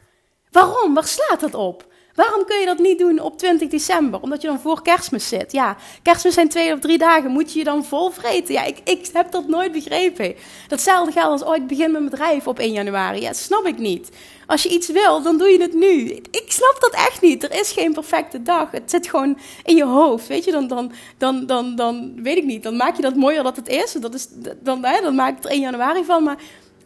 Waarom? 0.52 0.94
Waar 0.94 1.08
slaat 1.08 1.40
dat 1.40 1.54
op? 1.54 1.91
Waarom 2.16 2.46
kun 2.46 2.60
je 2.60 2.66
dat 2.66 2.78
niet 2.78 3.00
doen 3.00 3.20
op 3.20 3.38
20 3.38 3.68
december? 3.68 4.22
Omdat 4.22 4.42
je 4.42 4.48
dan 4.48 4.60
voor 4.60 4.82
kerstmis 4.82 5.28
zit. 5.28 5.52
Ja, 5.52 5.78
kerstmis 6.02 6.34
zijn 6.34 6.50
twee 6.50 6.74
of 6.74 6.80
drie 6.80 6.98
dagen. 6.98 7.32
Moet 7.32 7.54
je 7.54 7.60
je 7.60 7.66
dan 7.66 7.86
vol 7.86 8.10
vreten? 8.10 8.54
Ja, 8.54 8.64
ik, 8.64 8.78
ik 8.84 9.10
heb 9.14 9.32
dat 9.32 9.48
nooit 9.48 9.72
begrepen. 9.72 10.36
Datzelfde 10.68 11.12
geldt 11.12 11.32
als, 11.32 11.50
oh, 11.50 11.56
ik 11.56 11.68
begin 11.68 11.92
mijn 11.92 12.04
bedrijf 12.04 12.48
op 12.48 12.60
1 12.60 12.72
januari. 12.72 13.22
Ja, 13.22 13.34
snap 13.34 13.66
ik 13.66 13.78
niet. 13.78 14.10
Als 14.48 14.64
je 14.64 14.70
iets 14.70 14.90
wil, 14.90 15.22
dan 15.22 15.38
doe 15.38 15.50
je 15.50 15.62
het 15.62 15.74
nu. 15.74 16.10
Ik 16.32 16.46
snap 16.48 16.78
dat 16.80 16.94
echt 16.94 17.22
niet. 17.22 17.44
Er 17.44 17.60
is 17.60 17.72
geen 17.72 17.94
perfecte 17.94 18.42
dag. 18.42 18.72
Het 18.72 18.90
zit 18.90 19.08
gewoon 19.08 19.38
in 19.64 19.76
je 19.76 19.86
hoofd. 19.86 20.28
Weet 20.28 20.46
je, 20.46 20.52
dan, 20.52 20.68
dan, 20.68 20.92
dan, 21.18 21.46
dan, 21.46 21.76
dan 21.76 22.24
weet 22.24 22.38
ik 22.38 22.46
niet. 22.46 22.64
Dan 22.64 22.76
maak 22.76 22.96
je 22.96 23.02
dat 23.02 23.16
mooier 23.16 23.44
dat 23.44 23.56
het 23.56 23.68
is. 23.68 23.92
Dat 23.92 24.14
is 24.14 24.28
dan, 24.60 24.86
hè, 24.86 25.02
dan 25.02 25.16
maak 25.16 25.38
ik 25.38 25.44
er 25.44 25.50
1 25.50 25.62
januari 25.62 26.04
van. 26.04 26.24
Maar 26.24 26.38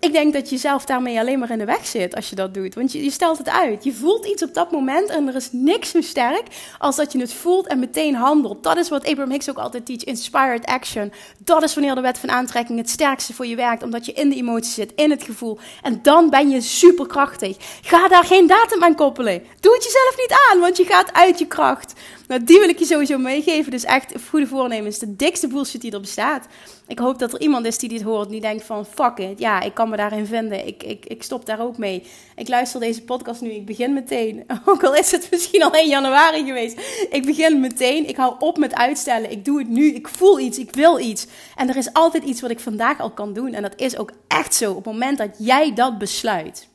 ik 0.05 0.11
denk 0.11 0.33
dat 0.33 0.49
je 0.49 0.57
zelf 0.57 0.85
daarmee 0.85 1.19
alleen 1.19 1.39
maar 1.39 1.49
in 1.49 1.57
de 1.57 1.65
weg 1.65 1.85
zit 1.85 2.15
als 2.15 2.29
je 2.29 2.35
dat 2.35 2.53
doet. 2.53 2.75
Want 2.75 2.91
je, 2.91 3.03
je 3.03 3.11
stelt 3.11 3.37
het 3.37 3.49
uit. 3.49 3.83
Je 3.83 3.93
voelt 3.93 4.25
iets 4.25 4.43
op 4.43 4.53
dat 4.53 4.71
moment 4.71 5.09
en 5.09 5.27
er 5.27 5.35
is 5.35 5.49
niks 5.51 5.89
zo 5.89 6.01
sterk 6.01 6.43
als 6.77 6.95
dat 6.95 7.11
je 7.11 7.19
het 7.19 7.33
voelt 7.33 7.67
en 7.67 7.79
meteen 7.79 8.15
handelt. 8.15 8.63
Dat 8.63 8.77
is 8.77 8.89
wat 8.89 9.05
Abraham 9.05 9.31
Hicks 9.31 9.49
ook 9.49 9.57
altijd 9.57 9.85
teach. 9.85 10.03
Inspired 10.03 10.65
action. 10.65 11.13
Dat 11.37 11.63
is 11.63 11.73
wanneer 11.73 11.95
de 11.95 12.01
wet 12.01 12.17
van 12.17 12.31
aantrekking 12.31 12.77
het 12.77 12.89
sterkste 12.89 13.33
voor 13.33 13.45
je 13.45 13.55
werkt. 13.55 13.83
Omdat 13.83 14.05
je 14.05 14.13
in 14.13 14.29
de 14.29 14.35
emotie 14.35 14.73
zit, 14.73 14.91
in 14.95 15.09
het 15.09 15.23
gevoel. 15.23 15.57
En 15.81 15.99
dan 16.01 16.29
ben 16.29 16.49
je 16.49 16.61
superkrachtig. 16.61 17.57
Ga 17.81 18.07
daar 18.07 18.25
geen 18.25 18.47
datum 18.47 18.83
aan 18.83 18.95
koppelen. 18.95 19.43
Doe 19.59 19.73
het 19.73 19.83
jezelf 19.83 20.15
niet 20.17 20.37
aan, 20.51 20.59
want 20.59 20.77
je 20.77 20.85
gaat 20.85 21.13
uit 21.13 21.39
je 21.39 21.47
kracht. 21.47 21.93
Nou, 22.27 22.43
die 22.43 22.59
wil 22.59 22.69
ik 22.69 22.79
je 22.79 22.85
sowieso 22.85 23.17
meegeven. 23.17 23.71
Dus 23.71 23.83
echt, 23.83 24.13
goede 24.29 24.47
voornemens. 24.47 24.99
De 24.99 25.15
dikste 25.15 25.47
bullshit 25.47 25.81
die 25.81 25.91
er 25.91 25.99
bestaat. 25.99 26.47
Ik 26.87 26.99
hoop 26.99 27.19
dat 27.19 27.33
er 27.33 27.41
iemand 27.41 27.65
is 27.65 27.77
die 27.77 27.89
dit 27.89 28.01
hoort. 28.01 28.29
Die 28.29 28.41
denkt 28.41 28.63
van, 28.63 28.85
fuck 28.85 29.17
it. 29.17 29.39
Ja, 29.39 29.61
ik 29.61 29.73
kan 29.73 29.89
me 29.89 29.97
daarin 29.97 30.25
vinden. 30.25 30.67
Ik, 30.67 30.83
ik, 30.83 31.05
ik 31.05 31.23
stop 31.23 31.45
daar 31.45 31.61
ook 31.61 31.77
mee. 31.77 32.03
Ik 32.35 32.47
luister 32.47 32.79
deze 32.79 33.03
podcast 33.03 33.41
nu. 33.41 33.51
Ik 33.51 33.65
begin 33.65 33.93
meteen. 33.93 34.43
Ook 34.65 34.83
al 34.83 34.95
is 34.95 35.11
het 35.11 35.27
misschien 35.31 35.63
al 35.63 35.71
1 35.71 35.87
januari 35.87 36.45
geweest. 36.45 37.07
Ik 37.09 37.25
begin 37.25 37.59
meteen. 37.59 38.07
Ik 38.07 38.15
hou 38.15 38.35
op 38.39 38.57
met 38.57 38.75
uitstellen. 38.75 39.31
Ik 39.31 39.45
doe 39.45 39.59
het 39.59 39.69
nu. 39.69 39.93
Ik 39.93 40.07
voel 40.07 40.39
iets. 40.39 40.57
Ik 40.57 40.71
wil 40.71 40.99
iets. 40.99 41.27
En 41.55 41.69
er 41.69 41.77
is 41.77 41.93
altijd 41.93 42.23
iets 42.23 42.41
wat 42.41 42.51
ik 42.51 42.59
vandaag 42.59 42.99
al 42.99 43.11
kan 43.11 43.33
doen. 43.33 43.53
En 43.53 43.61
dat 43.61 43.73
is 43.75 43.97
ook 43.97 44.11
echt 44.27 44.55
zo. 44.55 44.69
Op 44.69 44.85
het 44.85 44.93
moment 44.93 45.17
dat 45.17 45.35
jij 45.37 45.73
dat 45.73 45.97
besluit. 45.97 46.67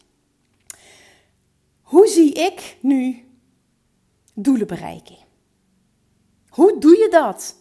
Hoe 1.83 2.07
zie 2.07 2.33
ik 2.33 2.77
nu 2.81 3.25
doelen 4.35 4.67
bereiken. 4.67 5.30
Hoe 6.51 6.79
doe 6.79 6.99
je 6.99 7.09
dat? 7.11 7.57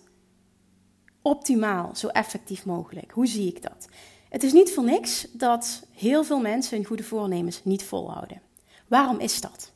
Optimaal, 1.22 1.96
zo 1.96 2.08
effectief 2.08 2.66
mogelijk. 2.66 3.12
Hoe 3.12 3.28
zie 3.28 3.48
ik 3.48 3.62
dat? 3.62 3.88
Het 4.30 4.44
is 4.44 4.54
niet 4.54 4.74
voor 4.74 4.84
niks 4.84 5.28
dat 5.32 5.88
heel 5.92 6.24
veel 6.24 6.40
mensen 6.40 6.78
hun 6.78 6.86
goede 6.86 7.04
voornemens 7.04 7.64
niet 7.64 7.84
volhouden. 7.84 8.42
Waarom 8.88 9.20
is 9.20 9.42
dat? 9.42 9.72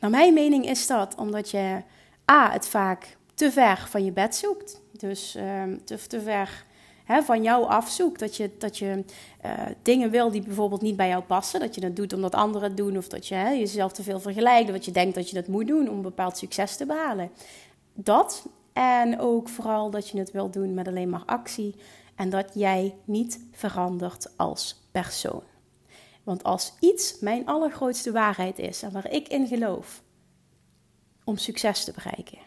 Naar 0.00 0.10
mijn 0.10 0.34
mening 0.34 0.68
is 0.68 0.86
dat 0.86 1.14
omdat 1.14 1.50
je 1.50 1.82
A, 2.30 2.50
het 2.50 2.66
vaak 2.66 3.16
te 3.34 3.52
ver 3.52 3.86
van 3.88 4.04
je 4.04 4.12
bed 4.12 4.36
zoekt. 4.36 4.80
Dus 4.92 5.30
te, 5.84 5.98
te 6.08 6.20
ver 6.20 6.64
van 7.06 7.42
jou 7.42 7.66
afzoekt. 7.66 8.20
Dat 8.20 8.36
je, 8.36 8.50
dat 8.58 8.78
je 8.78 9.04
uh, 9.44 9.52
dingen 9.82 10.10
wil 10.10 10.30
die 10.30 10.42
bijvoorbeeld 10.42 10.82
niet 10.82 10.96
bij 10.96 11.08
jou 11.08 11.22
passen. 11.22 11.60
Dat 11.60 11.74
je 11.74 11.80
dat 11.80 11.96
doet 11.96 12.12
omdat 12.12 12.34
anderen 12.34 12.68
het 12.68 12.76
doen. 12.76 12.96
Of 12.96 13.08
dat 13.08 13.28
je 13.28 13.34
hè, 13.34 13.50
jezelf 13.50 13.92
te 13.92 14.02
veel 14.02 14.20
vergelijkt. 14.20 14.70
Wat 14.70 14.84
je 14.84 14.90
denkt 14.90 15.14
dat 15.14 15.28
je 15.28 15.34
dat 15.34 15.46
moet 15.46 15.66
doen 15.66 15.88
om 15.88 15.96
een 15.96 16.02
bepaald 16.02 16.36
succes 16.36 16.76
te 16.76 16.86
behalen. 16.86 17.30
Dat. 17.94 18.46
En 18.72 19.20
ook 19.20 19.48
vooral 19.48 19.90
dat 19.90 20.08
je 20.08 20.18
het 20.18 20.30
wil 20.30 20.50
doen 20.50 20.74
met 20.74 20.88
alleen 20.88 21.08
maar 21.08 21.24
actie. 21.26 21.74
En 22.14 22.30
dat 22.30 22.50
jij 22.54 22.94
niet 23.04 23.40
verandert 23.52 24.32
als 24.36 24.88
persoon. 24.90 25.42
Want 26.22 26.42
als 26.42 26.72
iets 26.80 27.18
mijn 27.20 27.46
allergrootste 27.46 28.12
waarheid 28.12 28.58
is 28.58 28.82
en 28.82 28.92
waar 28.92 29.10
ik 29.10 29.28
in 29.28 29.46
geloof 29.46 30.02
om 31.24 31.36
succes 31.36 31.84
te 31.84 31.92
bereiken, 31.92 32.38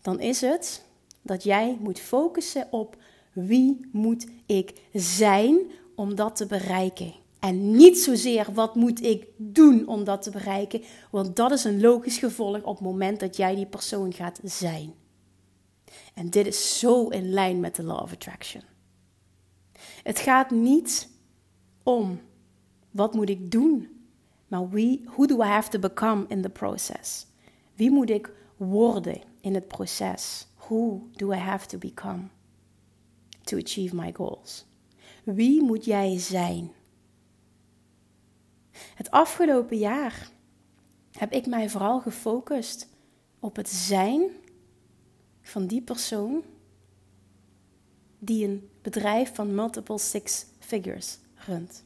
dan 0.00 0.20
is 0.20 0.40
het 0.40 0.84
dat 1.22 1.42
jij 1.42 1.76
moet 1.80 2.00
focussen 2.00 2.66
op 2.70 2.96
wie 3.34 3.88
moet 3.92 4.26
ik 4.46 4.80
zijn 4.92 5.58
om 5.94 6.14
dat 6.14 6.36
te 6.36 6.46
bereiken. 6.46 7.14
En 7.40 7.76
niet 7.76 7.98
zozeer 7.98 8.52
wat 8.52 8.74
moet 8.74 9.02
ik 9.02 9.26
doen 9.36 9.86
om 9.86 10.04
dat 10.04 10.22
te 10.22 10.30
bereiken, 10.30 10.82
want 11.10 11.36
dat 11.36 11.50
is 11.50 11.64
een 11.64 11.80
logisch 11.80 12.18
gevolg 12.18 12.62
op 12.62 12.74
het 12.74 12.84
moment 12.84 13.20
dat 13.20 13.36
jij 13.36 13.54
die 13.54 13.66
persoon 13.66 14.12
gaat 14.12 14.40
zijn. 14.42 14.94
En 16.14 16.30
dit 16.30 16.46
is 16.46 16.78
zo 16.78 17.08
in 17.08 17.30
lijn 17.30 17.60
met 17.60 17.76
de 17.76 17.82
Law 17.82 18.02
of 18.02 18.12
Attraction. 18.12 18.62
Het 20.02 20.18
gaat 20.18 20.50
niet 20.50 21.08
om 21.82 22.20
wat 22.90 23.14
moet 23.14 23.28
ik 23.28 23.50
doen, 23.50 23.88
maar 24.48 24.68
wie, 24.68 25.04
who 25.06 25.26
do 25.26 25.42
I 25.42 25.46
have 25.46 25.70
to 25.70 25.78
become 25.78 26.24
in 26.28 26.42
the 26.42 26.48
process? 26.48 27.26
Wie 27.74 27.90
moet 27.90 28.10
ik 28.10 28.32
worden 28.56 29.20
in 29.40 29.54
het 29.54 29.68
proces? 29.68 30.46
Who 30.56 31.08
do 31.12 31.32
I 31.32 31.36
have 31.36 31.66
to 31.66 31.78
become 31.78 32.28
to 33.44 33.58
achieve 33.58 33.94
my 33.94 34.12
goals? 34.12 34.64
Wie 35.24 35.62
moet 35.62 35.84
jij 35.84 36.18
zijn? 36.18 36.72
Het 38.94 39.10
afgelopen 39.10 39.78
jaar 39.78 40.30
heb 41.12 41.32
ik 41.32 41.46
mij 41.46 41.70
vooral 41.70 42.00
gefocust 42.00 42.88
op 43.40 43.56
het 43.56 43.68
zijn 43.68 44.30
van 45.42 45.66
die 45.66 45.82
persoon 45.82 46.42
die 48.18 48.48
een 48.48 48.68
bedrijf 48.82 49.34
van 49.34 49.54
multiple 49.54 49.98
six 49.98 50.46
figures 50.58 51.18
runt. 51.34 51.84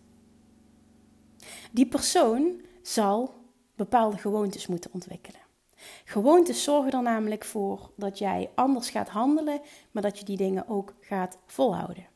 Die 1.71 1.87
persoon 1.87 2.61
zal 2.83 3.35
bepaalde 3.75 4.19
gewoontes 4.19 4.67
moeten 4.67 4.93
ontwikkelen. 4.93 5.41
Gewoontes 6.04 6.62
zorgen 6.62 6.92
er 6.92 7.02
namelijk 7.02 7.44
voor 7.44 7.90
dat 7.97 8.18
jij 8.18 8.50
anders 8.54 8.90
gaat 8.90 9.08
handelen, 9.08 9.61
maar 9.90 10.02
dat 10.02 10.18
je 10.18 10.25
die 10.25 10.37
dingen 10.37 10.68
ook 10.68 10.94
gaat 11.00 11.38
volhouden. 11.47 12.06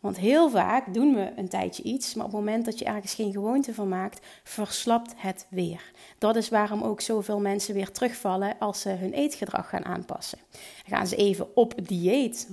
Want 0.00 0.18
heel 0.18 0.50
vaak 0.50 0.94
doen 0.94 1.14
we 1.14 1.32
een 1.36 1.48
tijdje 1.48 1.82
iets, 1.82 2.14
maar 2.14 2.24
op 2.24 2.32
het 2.32 2.40
moment 2.40 2.64
dat 2.64 2.78
je 2.78 2.84
ergens 2.84 3.14
geen 3.14 3.32
gewoonte 3.32 3.74
van 3.74 3.88
maakt, 3.88 4.26
verslapt 4.44 5.14
het 5.16 5.46
weer. 5.50 5.92
Dat 6.18 6.36
is 6.36 6.48
waarom 6.48 6.82
ook 6.82 7.00
zoveel 7.00 7.40
mensen 7.40 7.74
weer 7.74 7.92
terugvallen 7.92 8.58
als 8.58 8.80
ze 8.80 8.88
hun 8.88 9.12
eetgedrag 9.12 9.68
gaan 9.68 9.84
aanpassen. 9.84 10.38
Dan 10.86 10.98
gaan 10.98 11.06
ze 11.06 11.16
even 11.16 11.56
op 11.56 11.74
dieet, 11.88 12.48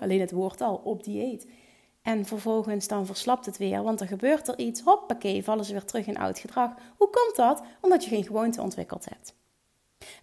alleen 0.00 0.20
het 0.20 0.32
woord 0.32 0.60
al, 0.60 0.80
op 0.84 1.04
dieet. 1.04 1.46
En 2.02 2.24
vervolgens 2.24 2.88
dan 2.88 3.06
verslapt 3.06 3.46
het 3.46 3.56
weer, 3.56 3.82
want 3.82 4.00
er 4.00 4.06
gebeurt 4.06 4.48
er 4.48 4.58
iets, 4.58 4.80
hoppakee, 4.80 5.44
vallen 5.44 5.64
ze 5.64 5.72
weer 5.72 5.84
terug 5.84 6.06
in 6.06 6.18
oud 6.18 6.38
gedrag. 6.38 6.70
Hoe 6.96 7.10
komt 7.10 7.36
dat? 7.36 7.62
Omdat 7.80 8.04
je 8.04 8.10
geen 8.10 8.24
gewoonte 8.24 8.62
ontwikkeld 8.62 9.04
hebt. 9.08 9.34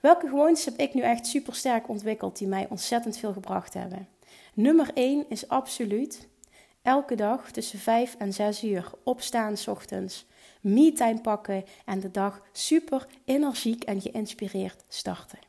Welke 0.02 0.28
gewoontes 0.28 0.66
heb 0.66 0.78
ik 0.78 0.94
nu 0.94 1.02
echt 1.02 1.28
super 1.28 1.56
sterk 1.56 1.90
ontwikkeld 1.90 2.38
die 2.38 2.48
mij 2.48 2.68
ontzettend 2.70 3.18
veel 3.18 3.34
gebracht 3.34 3.74
hebben? 3.74 4.08
Nummer 4.54 4.92
1 4.94 5.26
is 5.30 5.48
absoluut 5.48 6.28
elke 6.82 7.16
dag 7.16 7.52
tussen 7.52 7.80
5 7.80 8.16
en 8.18 8.34
6 8.34 8.64
uur 8.64 8.92
opstaan 9.04 9.58
s 9.58 9.68
ochtends, 9.68 10.26
me-time 10.62 11.22
pakken 11.22 11.64
en 11.86 12.00
de 12.00 12.12
dag 12.12 12.42
super 12.52 13.08
energiek 13.26 13.84
en 13.84 14.02
geïnspireerd 14.02 14.84
starten. 14.88 15.40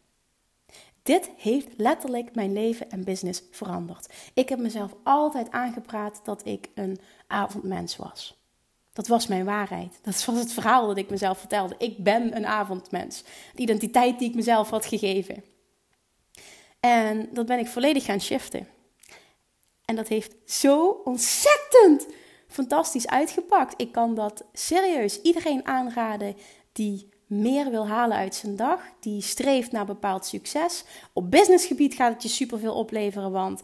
Dit 1.02 1.30
heeft 1.37 1.68
letterlijk 1.76 2.35
mijn 2.35 2.52
leven 2.52 2.90
en 2.90 3.04
business 3.04 3.42
veranderd. 3.50 4.14
Ik 4.35 4.49
heb 4.49 4.59
mezelf 4.59 4.95
altijd 5.02 5.50
aangepraat 5.50 6.21
dat 6.25 6.47
ik 6.47 6.68
een 6.75 6.99
avondmens 7.26 7.97
was. 7.97 8.45
Dat 8.96 9.06
was 9.06 9.26
mijn 9.26 9.44
waarheid. 9.44 9.98
Dat 10.02 10.24
was 10.24 10.38
het 10.38 10.52
verhaal 10.52 10.86
dat 10.86 10.96
ik 10.96 11.10
mezelf 11.10 11.38
vertelde. 11.38 11.74
Ik 11.78 12.04
ben 12.04 12.36
een 12.36 12.46
avondmens. 12.46 13.22
De 13.54 13.62
identiteit 13.62 14.18
die 14.18 14.28
ik 14.28 14.34
mezelf 14.34 14.70
had 14.70 14.86
gegeven. 14.86 15.44
En 16.80 17.28
dat 17.32 17.46
ben 17.46 17.58
ik 17.58 17.66
volledig 17.66 18.04
gaan 18.04 18.20
shiften. 18.20 18.68
En 19.84 19.96
dat 19.96 20.08
heeft 20.08 20.34
zo 20.46 21.00
ontzettend 21.04 22.06
fantastisch 22.48 23.06
uitgepakt. 23.06 23.80
Ik 23.80 23.92
kan 23.92 24.14
dat 24.14 24.44
serieus 24.52 25.20
iedereen 25.20 25.66
aanraden 25.66 26.36
die 26.72 27.08
meer 27.26 27.70
wil 27.70 27.86
halen 27.88 28.16
uit 28.16 28.34
zijn 28.34 28.56
dag, 28.56 28.80
die 29.00 29.22
streeft 29.22 29.72
naar 29.72 29.86
bepaald 29.86 30.26
succes. 30.26 30.84
Op 31.12 31.30
businessgebied 31.30 31.94
gaat 31.94 32.12
het 32.12 32.22
je 32.22 32.28
superveel 32.28 32.74
opleveren, 32.74 33.32
want 33.32 33.60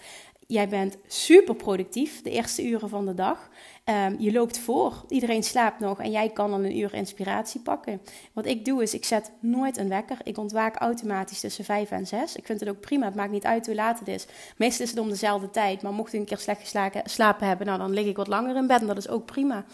jij 0.53 0.69
bent 0.69 0.97
super 1.07 1.55
productief 1.55 2.23
de 2.23 2.31
eerste 2.31 2.69
uren 2.69 2.89
van 2.89 3.07
de 3.07 3.15
dag. 3.15 3.49
Um, 3.85 4.17
je 4.19 4.33
loopt 4.33 4.59
voor, 4.59 5.05
iedereen 5.09 5.43
slaapt 5.43 5.81
nog 5.81 6.01
en 6.01 6.11
jij 6.11 6.29
kan 6.29 6.51
dan 6.51 6.65
een 6.65 6.79
uur 6.79 6.95
inspiratie 6.95 7.61
pakken. 7.61 8.01
Wat 8.33 8.47
ik 8.47 8.65
doe 8.65 8.83
is, 8.83 8.95
ik 8.95 9.05
zet 9.05 9.33
nooit 9.41 9.77
een 9.77 9.89
wekker. 9.89 10.17
Ik 10.23 10.39
ontwaak 10.39 10.77
automatisch 10.77 11.41
tussen 11.41 11.65
5 11.65 11.91
en 11.91 12.07
6. 12.07 12.37
Ik 12.37 12.47
vind 12.47 12.61
het 12.61 12.69
ook 12.69 12.81
prima, 12.81 13.07
het 13.07 13.15
maakt 13.15 13.33
niet 13.33 13.45
uit 13.45 13.67
hoe 13.67 13.75
laat 13.75 13.99
het 13.99 14.09
is. 14.09 14.27
Meestal 14.57 14.85
is 14.85 14.91
het 14.91 15.01
om 15.01 15.09
dezelfde 15.09 15.51
tijd, 15.51 15.83
maar 15.83 15.93
mocht 15.93 16.13
ik 16.13 16.21
een 16.21 16.27
keer 16.27 16.39
slecht 16.39 16.69
geslapen 17.03 17.47
hebben, 17.47 17.67
nou, 17.67 17.79
dan 17.79 17.93
lig 17.93 18.07
ik 18.07 18.17
wat 18.17 18.29
langer 18.29 18.57
in 18.57 18.67
bed 18.67 18.81
en 18.81 18.87
dat 18.87 18.97
is 18.97 19.09
ook 19.09 19.27
prima. 19.27 19.65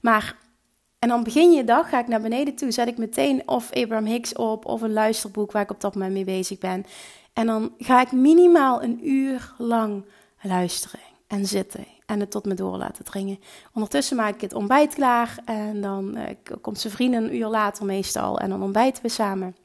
Maar 0.00 0.36
en 0.98 1.10
dan 1.10 1.22
begin 1.22 1.52
je 1.52 1.64
dag, 1.64 1.88
ga 1.88 1.98
ik 1.98 2.06
naar 2.06 2.20
beneden 2.20 2.54
toe, 2.54 2.70
zet 2.70 2.88
ik 2.88 2.98
meteen 2.98 3.42
of 3.48 3.72
Abraham 3.72 4.06
Hicks 4.06 4.32
op 4.32 4.64
of 4.64 4.82
een 4.82 4.92
luisterboek 4.92 5.52
waar 5.52 5.62
ik 5.62 5.70
op 5.70 5.80
dat 5.80 5.94
moment 5.94 6.12
mee 6.12 6.24
bezig 6.24 6.58
ben. 6.58 6.84
En 7.32 7.46
dan 7.46 7.74
ga 7.78 8.00
ik 8.00 8.12
minimaal 8.12 8.82
een 8.82 9.08
uur 9.08 9.54
lang 9.58 10.04
luisteren 10.44 11.00
en 11.26 11.46
zitten 11.46 11.86
en 12.06 12.20
het 12.20 12.30
tot 12.30 12.44
me 12.44 12.54
door 12.54 12.76
laten 12.76 13.04
dringen. 13.04 13.38
Ondertussen 13.72 14.16
maak 14.16 14.34
ik 14.34 14.40
het 14.40 14.54
ontbijt 14.54 14.94
klaar 14.94 15.38
en 15.44 15.80
dan 15.80 16.18
uh, 16.18 16.24
komt 16.60 16.80
zijn 16.80 16.92
vrienden 16.92 17.24
een 17.24 17.36
uur 17.36 17.46
later 17.46 17.84
meestal 17.84 18.38
en 18.38 18.48
dan 18.48 18.62
ontbijten 18.62 19.02
we 19.02 19.08
samen. 19.08 19.56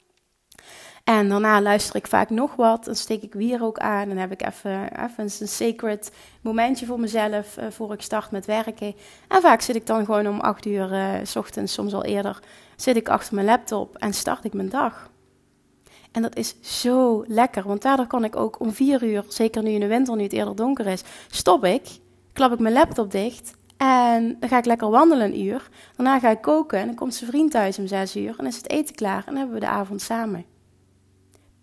En 1.03 1.29
daarna 1.29 1.61
luister 1.61 1.95
ik 1.95 2.07
vaak 2.07 2.29
nog 2.29 2.55
wat. 2.55 2.85
Dan 2.85 2.95
steek 2.95 3.21
ik 3.21 3.33
weer 3.33 3.63
ook 3.63 3.79
aan. 3.79 4.07
Dan 4.07 4.17
heb 4.17 4.31
ik 4.31 4.41
even, 4.41 5.03
even 5.03 5.23
een 5.23 5.47
sacred 5.47 6.11
momentje 6.41 6.85
voor 6.85 6.99
mezelf 6.99 7.57
uh, 7.57 7.65
voor 7.69 7.93
ik 7.93 8.01
start 8.01 8.31
met 8.31 8.45
werken. 8.45 8.95
En 9.27 9.41
vaak 9.41 9.61
zit 9.61 9.75
ik 9.75 9.85
dan 9.85 10.05
gewoon 10.05 10.27
om 10.27 10.39
acht 10.39 10.65
uur, 10.65 10.91
uh, 10.91 11.13
s 11.23 11.35
ochtends, 11.35 11.73
soms 11.73 11.93
al 11.93 12.03
eerder, 12.03 12.39
zit 12.75 12.95
ik 12.95 13.09
achter 13.09 13.35
mijn 13.35 13.45
laptop 13.45 13.97
en 13.97 14.13
start 14.13 14.43
ik 14.43 14.53
mijn 14.53 14.69
dag. 14.69 15.09
En 16.19 16.25
dat 16.25 16.37
is 16.37 16.55
zo 16.81 17.23
lekker, 17.27 17.63
want 17.67 17.81
daardoor 17.81 18.07
kan 18.07 18.23
ik 18.23 18.35
ook 18.35 18.59
om 18.59 18.71
vier 18.71 19.03
uur, 19.03 19.23
zeker 19.27 19.63
nu 19.63 19.69
in 19.69 19.79
de 19.79 19.87
winter, 19.87 20.15
nu 20.15 20.23
het 20.23 20.33
eerder 20.33 20.55
donker 20.55 20.87
is, 20.87 21.03
stop 21.27 21.65
ik, 21.65 21.99
klap 22.33 22.51
ik 22.51 22.59
mijn 22.59 22.73
laptop 22.73 23.11
dicht 23.11 23.53
en 23.77 24.37
dan 24.39 24.49
ga 24.49 24.57
ik 24.57 24.65
lekker 24.65 24.89
wandelen 24.89 25.25
een 25.25 25.41
uur. 25.41 25.69
Daarna 25.95 26.19
ga 26.19 26.29
ik 26.29 26.41
koken 26.41 26.79
en 26.79 26.85
dan 26.85 26.95
komt 26.95 27.15
zijn 27.15 27.29
vriend 27.29 27.51
thuis 27.51 27.79
om 27.79 27.87
zes 27.87 28.15
uur 28.15 28.35
en 28.37 28.45
is 28.45 28.55
het 28.55 28.69
eten 28.69 28.95
klaar 28.95 29.23
en 29.27 29.35
hebben 29.35 29.53
we 29.53 29.59
de 29.59 29.67
avond 29.67 30.01
samen 30.01 30.45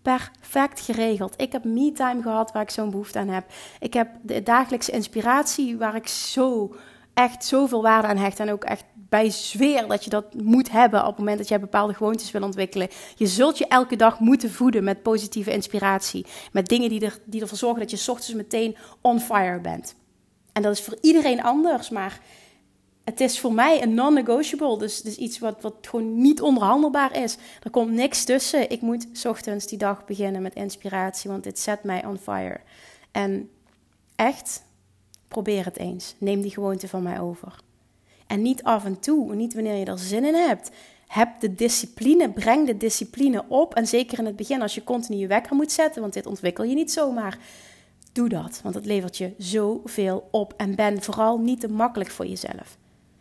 perfect 0.01 0.79
geregeld. 0.79 1.41
Ik 1.41 1.51
heb 1.51 1.63
me-time 1.63 2.21
gehad 2.21 2.51
waar 2.51 2.61
ik 2.61 2.69
zo'n 2.69 2.89
behoefte 2.89 3.19
aan 3.19 3.27
heb. 3.27 3.45
Ik 3.79 3.93
heb 3.93 4.09
de 4.21 4.43
dagelijkse 4.43 4.91
inspiratie 4.91 5.77
waar 5.77 5.95
ik 5.95 6.07
zo 6.07 6.75
echt 7.13 7.45
zoveel 7.45 7.81
waarde 7.81 8.07
aan 8.07 8.17
hecht. 8.17 8.39
En 8.39 8.51
ook 8.51 8.63
echt 8.63 8.83
bij 9.09 9.29
zweer 9.29 9.87
dat 9.87 10.03
je 10.03 10.09
dat 10.09 10.33
moet 10.33 10.71
hebben 10.71 10.99
op 11.01 11.07
het 11.07 11.17
moment 11.17 11.37
dat 11.37 11.47
jij 11.47 11.59
bepaalde 11.59 11.93
gewoontes 11.93 12.31
wil 12.31 12.43
ontwikkelen. 12.43 12.87
Je 13.15 13.27
zult 13.27 13.57
je 13.57 13.67
elke 13.67 13.95
dag 13.95 14.19
moeten 14.19 14.51
voeden 14.51 14.83
met 14.83 15.01
positieve 15.01 15.51
inspiratie. 15.51 16.25
Met 16.51 16.67
dingen 16.67 16.89
die, 16.89 17.05
er, 17.05 17.19
die 17.25 17.41
ervoor 17.41 17.57
zorgen 17.57 17.79
dat 17.79 17.91
je 17.91 18.11
ochtends 18.11 18.33
meteen 18.33 18.77
on 19.01 19.19
fire 19.19 19.59
bent. 19.59 19.95
En 20.53 20.61
dat 20.61 20.73
is 20.73 20.81
voor 20.81 20.97
iedereen 21.01 21.43
anders, 21.43 21.89
maar 21.89 22.21
het 23.03 23.19
is 23.19 23.39
voor 23.39 23.53
mij 23.53 23.81
een 23.81 23.93
non-negotiable. 23.93 24.77
Dus, 24.77 25.01
dus 25.01 25.15
iets 25.15 25.39
wat, 25.39 25.61
wat 25.61 25.75
gewoon 25.81 26.21
niet 26.21 26.41
onderhandelbaar 26.41 27.15
is. 27.15 27.37
Er 27.63 27.69
komt 27.69 27.91
niks 27.91 28.23
tussen. 28.23 28.69
Ik 28.69 28.81
moet 28.81 29.07
ochtends 29.25 29.67
die 29.67 29.77
dag 29.77 30.05
beginnen 30.05 30.41
met 30.41 30.55
inspiratie, 30.55 31.29
want 31.29 31.43
dit 31.43 31.59
zet 31.59 31.83
mij 31.83 32.05
on 32.05 32.17
fire. 32.17 32.59
En 33.11 33.49
echt, 34.15 34.63
probeer 35.27 35.65
het 35.65 35.77
eens. 35.77 36.15
Neem 36.17 36.41
die 36.41 36.51
gewoonte 36.51 36.87
van 36.87 37.03
mij 37.03 37.19
over. 37.19 37.65
En 38.27 38.41
niet 38.41 38.63
af 38.63 38.85
en 38.85 38.99
toe, 38.99 39.35
niet 39.35 39.53
wanneer 39.53 39.75
je 39.75 39.85
er 39.85 39.99
zin 39.99 40.25
in 40.25 40.35
hebt. 40.35 40.69
Heb 41.07 41.39
de 41.39 41.55
discipline, 41.55 42.31
breng 42.31 42.67
de 42.67 42.77
discipline 42.77 43.45
op. 43.47 43.75
En 43.75 43.87
zeker 43.87 44.19
in 44.19 44.25
het 44.25 44.35
begin, 44.35 44.61
als 44.61 44.75
je 44.75 44.83
continu 44.83 45.17
je 45.17 45.27
wekker 45.27 45.55
moet 45.55 45.71
zetten, 45.71 46.01
want 46.01 46.13
dit 46.13 46.25
ontwikkel 46.25 46.63
je 46.63 46.75
niet 46.75 46.91
zomaar. 46.91 47.37
Doe 48.11 48.29
dat, 48.29 48.59
want 48.63 48.75
het 48.75 48.85
levert 48.85 49.17
je 49.17 49.33
zoveel 49.37 50.27
op. 50.31 50.53
En 50.57 50.75
ben 50.75 51.01
vooral 51.01 51.39
niet 51.39 51.59
te 51.59 51.67
makkelijk 51.67 52.09
voor 52.09 52.25
jezelf. 52.25 52.77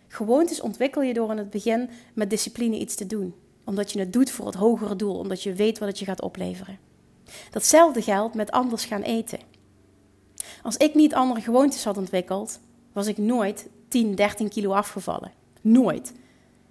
Gewoontes 0.08 0.60
ontwikkel 0.60 1.02
je 1.02 1.14
door 1.14 1.30
in 1.30 1.38
het 1.38 1.50
begin 1.50 1.90
met 2.14 2.30
discipline 2.30 2.78
iets 2.78 2.94
te 2.94 3.06
doen. 3.06 3.34
Omdat 3.64 3.92
je 3.92 3.98
het 3.98 4.12
doet 4.12 4.30
voor 4.30 4.46
het 4.46 4.54
hogere 4.54 4.96
doel, 4.96 5.18
omdat 5.18 5.42
je 5.42 5.52
weet 5.52 5.78
wat 5.78 5.88
het 5.88 5.98
je 5.98 6.04
gaat 6.04 6.22
opleveren. 6.22 6.78
Datzelfde 7.50 8.02
geldt 8.02 8.34
met 8.34 8.50
anders 8.50 8.84
gaan 8.84 9.02
eten. 9.02 9.38
Als 10.62 10.76
ik 10.76 10.94
niet 10.94 11.14
andere 11.14 11.40
gewoontes 11.40 11.84
had 11.84 11.96
ontwikkeld, 11.96 12.60
was 12.92 13.06
ik 13.06 13.18
nooit 13.18 13.68
10, 13.88 14.14
13 14.14 14.48
kilo 14.48 14.72
afgevallen. 14.72 15.32
Nooit. 15.60 16.12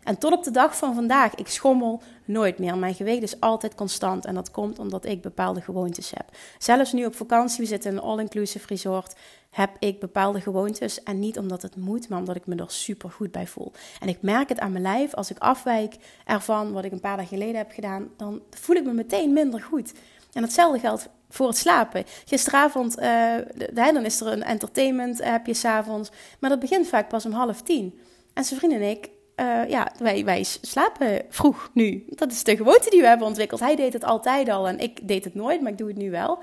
En 0.05 0.17
tot 0.17 0.33
op 0.33 0.43
de 0.43 0.51
dag 0.51 0.77
van 0.77 0.95
vandaag, 0.95 1.35
ik 1.35 1.47
schommel 1.47 2.01
nooit 2.25 2.59
meer. 2.59 2.77
Mijn 2.77 2.93
gewicht 2.93 3.21
is 3.21 3.39
altijd 3.39 3.75
constant. 3.75 4.25
En 4.25 4.33
dat 4.33 4.51
komt 4.51 4.79
omdat 4.79 5.05
ik 5.05 5.21
bepaalde 5.21 5.61
gewoontes 5.61 6.11
heb. 6.11 6.25
Zelfs 6.57 6.93
nu 6.93 7.05
op 7.05 7.15
vakantie, 7.15 7.59
we 7.59 7.65
zitten 7.65 7.91
in 7.91 7.97
een 7.97 8.03
all-inclusive 8.03 8.67
resort, 8.67 9.15
heb 9.49 9.69
ik 9.79 9.99
bepaalde 9.99 10.41
gewoontes. 10.41 11.03
En 11.03 11.19
niet 11.19 11.37
omdat 11.37 11.61
het 11.61 11.75
moet, 11.75 12.09
maar 12.09 12.19
omdat 12.19 12.35
ik 12.35 12.45
me 12.45 12.55
er 12.55 12.71
super 12.71 13.09
goed 13.09 13.31
bij 13.31 13.47
voel. 13.47 13.71
En 13.99 14.07
ik 14.07 14.21
merk 14.21 14.49
het 14.49 14.59
aan 14.59 14.71
mijn 14.71 14.83
lijf. 14.83 15.13
Als 15.13 15.31
ik 15.31 15.37
afwijk 15.37 15.95
ervan 16.25 16.71
wat 16.71 16.85
ik 16.85 16.91
een 16.91 16.99
paar 16.99 17.17
dagen 17.17 17.37
geleden 17.37 17.57
heb 17.57 17.71
gedaan, 17.71 18.09
dan 18.17 18.41
voel 18.49 18.75
ik 18.75 18.83
me 18.83 18.93
meteen 18.93 19.33
minder 19.33 19.61
goed. 19.61 19.93
En 20.35 20.43
hetzelfde 20.43 20.79
geldt 20.79 21.09
voor 21.29 21.47
het 21.47 21.57
slapen. 21.57 22.03
Gisteravond, 22.25 22.99
uh, 22.99 23.33
dan 23.73 24.05
is 24.05 24.21
er 24.21 24.27
een 24.27 24.43
entertainment, 24.43 25.23
heb 25.23 25.45
je 25.45 25.53
s'avonds. 25.53 26.09
Maar 26.39 26.49
dat 26.49 26.59
begint 26.59 26.87
vaak 26.87 27.09
pas 27.09 27.25
om 27.25 27.31
half 27.31 27.61
tien. 27.61 27.99
En 28.33 28.43
zijn 28.43 28.59
vriend 28.59 28.73
en 28.73 28.89
ik 28.89 29.09
uh, 29.35 29.69
ja, 29.69 29.91
wij, 29.97 30.25
wij 30.25 30.43
slapen 30.61 31.21
vroeg 31.29 31.69
nu. 31.73 32.03
Dat 32.09 32.31
is 32.31 32.43
de 32.43 32.57
gewoonte 32.57 32.89
die 32.89 33.01
we 33.01 33.07
hebben 33.07 33.27
ontwikkeld. 33.27 33.59
Hij 33.59 33.75
deed 33.75 33.93
het 33.93 34.03
altijd 34.03 34.49
al 34.49 34.67
en 34.67 34.79
ik 34.79 35.07
deed 35.07 35.23
het 35.23 35.35
nooit, 35.35 35.61
maar 35.61 35.71
ik 35.71 35.77
doe 35.77 35.87
het 35.87 35.97
nu 35.97 36.11
wel. 36.11 36.39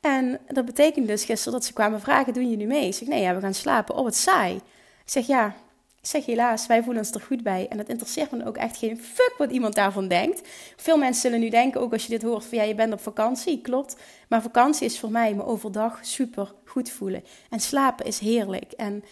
En 0.00 0.40
dat 0.46 0.64
betekent 0.64 1.06
dus 1.06 1.24
gisteren 1.24 1.52
dat 1.52 1.64
ze 1.64 1.72
kwamen 1.72 2.00
vragen, 2.00 2.32
doen 2.32 2.56
nu 2.56 2.66
mee? 2.66 2.86
Ik 2.86 2.94
zeg, 2.94 3.08
nee, 3.08 3.22
ja, 3.22 3.34
we 3.34 3.40
gaan 3.40 3.54
slapen. 3.54 3.94
Oh, 3.94 4.02
wat 4.02 4.16
saai. 4.16 4.54
Ik 4.54 4.62
zeg, 5.10 5.26
ja, 5.26 5.54
ik 6.04 6.10
zeg 6.10 6.26
helaas, 6.26 6.66
wij 6.66 6.82
voelen 6.82 7.02
ons 7.02 7.12
er 7.12 7.20
goed 7.20 7.42
bij. 7.42 7.68
En 7.68 7.78
het 7.78 7.88
interesseert 7.88 8.30
me 8.30 8.46
ook 8.46 8.56
echt 8.56 8.76
geen 8.76 8.98
fuck 8.98 9.34
wat 9.38 9.50
iemand 9.50 9.74
daarvan 9.74 10.08
denkt. 10.08 10.48
Veel 10.76 10.96
mensen 10.96 11.20
zullen 11.20 11.40
nu 11.40 11.48
denken, 11.48 11.80
ook 11.80 11.92
als 11.92 12.02
je 12.02 12.08
dit 12.08 12.22
hoort, 12.22 12.44
van 12.44 12.58
ja, 12.58 12.64
je 12.64 12.74
bent 12.74 12.92
op 12.92 13.00
vakantie. 13.00 13.60
Klopt. 13.60 13.96
Maar 14.28 14.42
vakantie 14.42 14.86
is 14.86 14.98
voor 14.98 15.10
mij 15.10 15.34
me 15.34 15.44
overdag 15.44 15.98
super 16.02 16.54
goed 16.64 16.90
voelen. 16.90 17.24
En 17.50 17.60
slapen 17.60 18.06
is 18.06 18.18
heerlijk. 18.18 18.72
En 18.72 19.04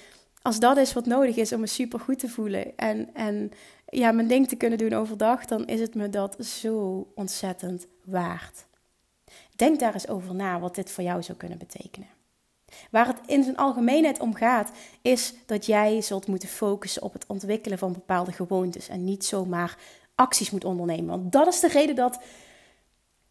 als 0.43 0.59
dat 0.59 0.77
is 0.77 0.93
wat 0.93 1.07
nodig 1.07 1.37
is 1.37 1.53
om 1.53 1.61
me 1.61 1.67
super 1.67 2.01
goed 2.01 2.19
te 2.19 2.29
voelen 2.29 2.77
en, 2.77 3.15
en 3.15 3.51
ja, 3.87 4.13
mijn 4.13 4.29
ding 4.29 4.49
te 4.49 4.57
kunnen 4.57 4.79
doen 4.79 4.93
overdag, 4.93 5.45
dan 5.45 5.67
is 5.67 5.81
het 5.81 5.95
me 5.95 6.09
dat 6.09 6.45
zo 6.45 7.07
ontzettend 7.15 7.87
waard. 8.05 8.67
Denk 9.57 9.81
daar 9.81 9.95
eens 9.95 10.09
over 10.09 10.35
na 10.35 10.61
wat 10.61 10.75
dit 10.75 10.91
voor 10.91 11.05
jou 11.05 11.23
zou 11.23 11.39
kunnen 11.39 11.59
betekenen. 11.59 12.09
Waar 12.91 13.07
het 13.07 13.21
in 13.27 13.43
zijn 13.43 13.57
algemeenheid 13.57 14.21
om 14.21 14.35
gaat, 14.35 14.71
is 15.03 15.35
dat 15.47 15.67
jij 15.67 16.01
zult 16.01 16.27
moeten 16.27 16.49
focussen 16.49 17.03
op 17.03 17.13
het 17.13 17.27
ontwikkelen 17.27 17.79
van 17.79 17.93
bepaalde 17.93 18.33
gewoontes 18.33 18.89
en 18.89 19.05
niet 19.05 19.25
zomaar 19.25 19.77
acties 20.15 20.51
moet 20.51 20.65
ondernemen. 20.65 21.07
Want 21.07 21.33
dat 21.33 21.47
is 21.47 21.61
de 21.61 21.69
reden 21.69 21.95
dat 21.95 22.19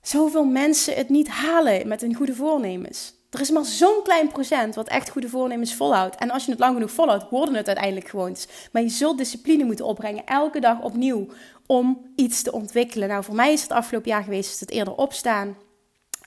zoveel 0.01 0.45
mensen 0.45 0.95
het 0.95 1.09
niet 1.09 1.27
halen 1.27 1.87
met 1.87 2.01
hun 2.01 2.15
goede 2.15 2.35
voornemens. 2.35 3.13
Er 3.29 3.41
is 3.41 3.51
maar 3.51 3.65
zo'n 3.65 4.03
klein 4.03 4.27
procent 4.27 4.75
wat 4.75 4.87
echt 4.87 5.09
goede 5.09 5.29
voornemens 5.29 5.75
volhoudt. 5.75 6.15
En 6.15 6.31
als 6.31 6.45
je 6.45 6.51
het 6.51 6.59
lang 6.59 6.73
genoeg 6.73 6.91
volhoudt, 6.91 7.29
worden 7.29 7.55
het 7.55 7.67
uiteindelijk 7.67 8.07
gewoontes. 8.07 8.47
Maar 8.71 8.81
je 8.81 8.89
zult 8.89 9.17
discipline 9.17 9.63
moeten 9.63 9.85
opbrengen, 9.85 10.25
elke 10.25 10.59
dag 10.59 10.81
opnieuw, 10.81 11.27
om 11.65 12.11
iets 12.15 12.41
te 12.41 12.51
ontwikkelen. 12.51 13.07
Nou, 13.07 13.23
voor 13.23 13.35
mij 13.35 13.53
is 13.53 13.61
het 13.61 13.71
afgelopen 13.71 14.09
jaar 14.09 14.23
geweest 14.23 14.59
het 14.59 14.71
eerder 14.71 14.95
opstaan. 14.95 15.57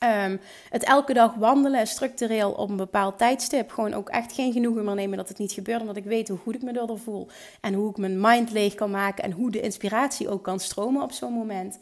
Um, 0.02 0.40
het 0.70 0.84
elke 0.84 1.12
dag 1.12 1.34
wandelen, 1.34 1.86
structureel 1.86 2.52
op 2.52 2.70
een 2.70 2.76
bepaald 2.76 3.18
tijdstip. 3.18 3.70
Gewoon 3.70 3.94
ook 3.94 4.08
echt 4.08 4.32
geen 4.32 4.52
genoegen 4.52 4.84
meer 4.84 4.94
nemen 4.94 5.16
dat 5.16 5.28
het 5.28 5.38
niet 5.38 5.52
gebeurt. 5.52 5.80
Omdat 5.80 5.96
ik 5.96 6.04
weet 6.04 6.28
hoe 6.28 6.38
goed 6.38 6.54
ik 6.54 6.62
me 6.62 6.72
erdoor 6.72 6.98
voel. 6.98 7.28
En 7.60 7.74
hoe 7.74 7.90
ik 7.90 7.96
mijn 7.96 8.20
mind 8.20 8.50
leeg 8.50 8.74
kan 8.74 8.90
maken. 8.90 9.24
En 9.24 9.30
hoe 9.30 9.50
de 9.50 9.60
inspiratie 9.60 10.28
ook 10.28 10.42
kan 10.42 10.60
stromen 10.60 11.02
op 11.02 11.12
zo'n 11.12 11.32
moment. 11.32 11.78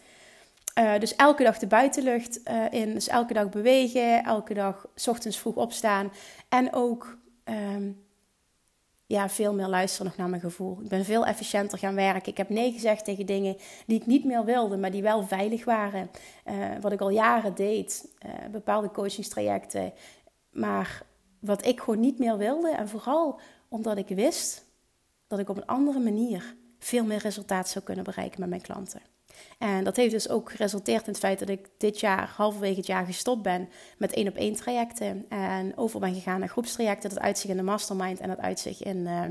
Uh, 0.79 0.99
dus 0.99 1.17
elke 1.17 1.43
dag 1.43 1.59
de 1.59 1.67
buitenlucht 1.67 2.41
uh, 2.51 2.81
in. 2.81 2.95
Dus 2.95 3.09
elke 3.09 3.33
dag 3.33 3.49
bewegen. 3.49 4.25
Elke 4.25 4.55
dag 4.55 4.87
ochtends 5.07 5.39
vroeg 5.39 5.55
opstaan. 5.55 6.13
En 6.49 6.73
ook 6.73 7.19
um, 7.45 8.02
ja, 9.13 9.29
veel 9.29 9.55
meer 9.55 9.69
luisteren 9.69 10.07
nog 10.07 10.17
naar 10.17 10.29
mijn 10.29 10.43
gevoel. 10.43 10.79
Ik 10.83 10.89
ben 10.89 11.05
veel 11.05 11.27
efficiënter 11.27 11.79
gaan 11.79 11.95
werken. 11.95 12.31
Ik 12.31 12.37
heb 12.37 12.49
nee 12.49 12.73
gezegd 12.73 13.05
tegen 13.05 13.27
dingen 13.27 13.57
die 13.87 14.01
ik 14.01 14.07
niet 14.07 14.25
meer 14.25 14.45
wilde, 14.45 14.77
maar 14.77 14.91
die 14.91 15.03
wel 15.03 15.23
veilig 15.23 15.65
waren. 15.65 16.11
Uh, 16.47 16.55
wat 16.81 16.93
ik 16.93 17.01
al 17.01 17.11
jaren 17.11 17.55
deed. 17.55 18.09
bepaalde 18.51 18.91
coachingstrajecten. 18.91 19.93
Maar 20.51 21.03
wat 21.41 21.67
ik 21.67 21.81
gewoon 21.81 22.01
niet 22.01 22.19
meer 22.19 22.37
wilde. 22.37 22.71
En 22.71 22.89
vooral 22.89 23.41
omdat 23.69 23.97
ik 23.97 24.09
wist 24.09 24.65
dat 25.27 25.39
ik 25.39 25.49
op 25.49 25.57
een 25.57 25.67
andere 25.67 25.99
manier 25.99 26.57
veel 26.79 27.05
meer 27.05 27.19
resultaat 27.19 27.69
zou 27.69 27.85
kunnen 27.85 28.05
bereiken 28.05 28.41
met 28.41 28.49
mijn 28.49 28.61
klanten. 28.61 29.01
En 29.59 29.85
dat 29.85 29.97
heeft 29.97 30.11
dus 30.11 30.29
ook 30.29 30.51
geresulteerd 30.51 31.07
in 31.07 31.13
het 31.13 31.21
feit 31.21 31.39
dat 31.39 31.49
ik 31.49 31.69
dit 31.79 32.01
jaar, 32.01 32.33
halverwege 32.37 32.77
het 32.77 32.87
jaar, 32.87 33.07
gestopt 33.07 33.43
ben 33.43 33.69
met 33.99 34.13
één 34.13 34.29
op 34.29 34.37
één 34.37 34.55
trajecten. 34.55 35.27
En 35.29 35.73
over 35.77 36.01
ben 36.01 36.15
gegaan 36.15 36.39
naar 36.39 36.49
groepstrajecten. 36.49 37.11
Dat 37.11 37.21
uitzicht 37.21 37.51
in 37.51 37.57
de 37.57 37.63
mastermind 37.63 38.21
en 38.21 38.29
dat 38.29 38.39
uitzicht 38.39 38.81
in, 38.81 38.97
uh, 38.97 39.23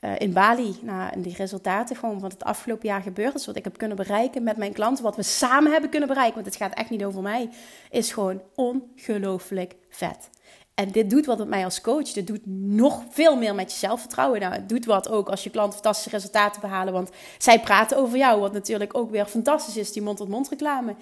uh, 0.00 0.18
in 0.18 0.32
Bali. 0.32 0.76
Nou, 0.82 1.12
en 1.12 1.22
die 1.22 1.36
resultaten 1.36 1.96
gewoon 1.96 2.20
wat 2.20 2.32
het 2.32 2.44
afgelopen 2.44 2.88
jaar 2.88 3.02
gebeurd 3.02 3.34
is, 3.34 3.46
wat 3.46 3.56
ik 3.56 3.64
heb 3.64 3.78
kunnen 3.78 3.96
bereiken 3.96 4.42
met 4.42 4.56
mijn 4.56 4.72
klanten, 4.72 5.04
wat 5.04 5.16
we 5.16 5.22
samen 5.22 5.72
hebben 5.72 5.90
kunnen 5.90 6.08
bereiken, 6.08 6.34
want 6.34 6.46
het 6.46 6.56
gaat 6.56 6.74
echt 6.74 6.90
niet 6.90 7.04
over 7.04 7.22
mij, 7.22 7.48
is 7.90 8.12
gewoon 8.12 8.42
ongelooflijk 8.54 9.76
vet. 9.88 10.30
En 10.74 10.90
dit 10.90 11.10
doet 11.10 11.26
wat 11.26 11.38
met 11.38 11.48
mij 11.48 11.64
als 11.64 11.80
coach. 11.80 12.12
Dit 12.12 12.26
doet 12.26 12.46
nog 12.46 13.04
veel 13.10 13.36
meer 13.36 13.54
met 13.54 13.72
je 13.72 13.78
zelfvertrouwen. 13.78 14.40
Nou, 14.40 14.52
het 14.52 14.68
doet 14.68 14.84
wat 14.84 15.08
ook 15.08 15.28
als 15.28 15.44
je 15.44 15.50
klanten 15.50 15.72
fantastische 15.72 16.10
resultaten 16.10 16.60
behalen. 16.60 16.92
Want 16.92 17.10
zij 17.38 17.60
praten 17.60 17.96
over 17.96 18.18
jou. 18.18 18.40
Wat 18.40 18.52
natuurlijk 18.52 18.96
ook 18.96 19.10
weer 19.10 19.26
fantastisch 19.26 19.76
is, 19.76 19.92
die 19.92 20.02
mond-tot-mond 20.02 20.48
reclame. 20.48 20.94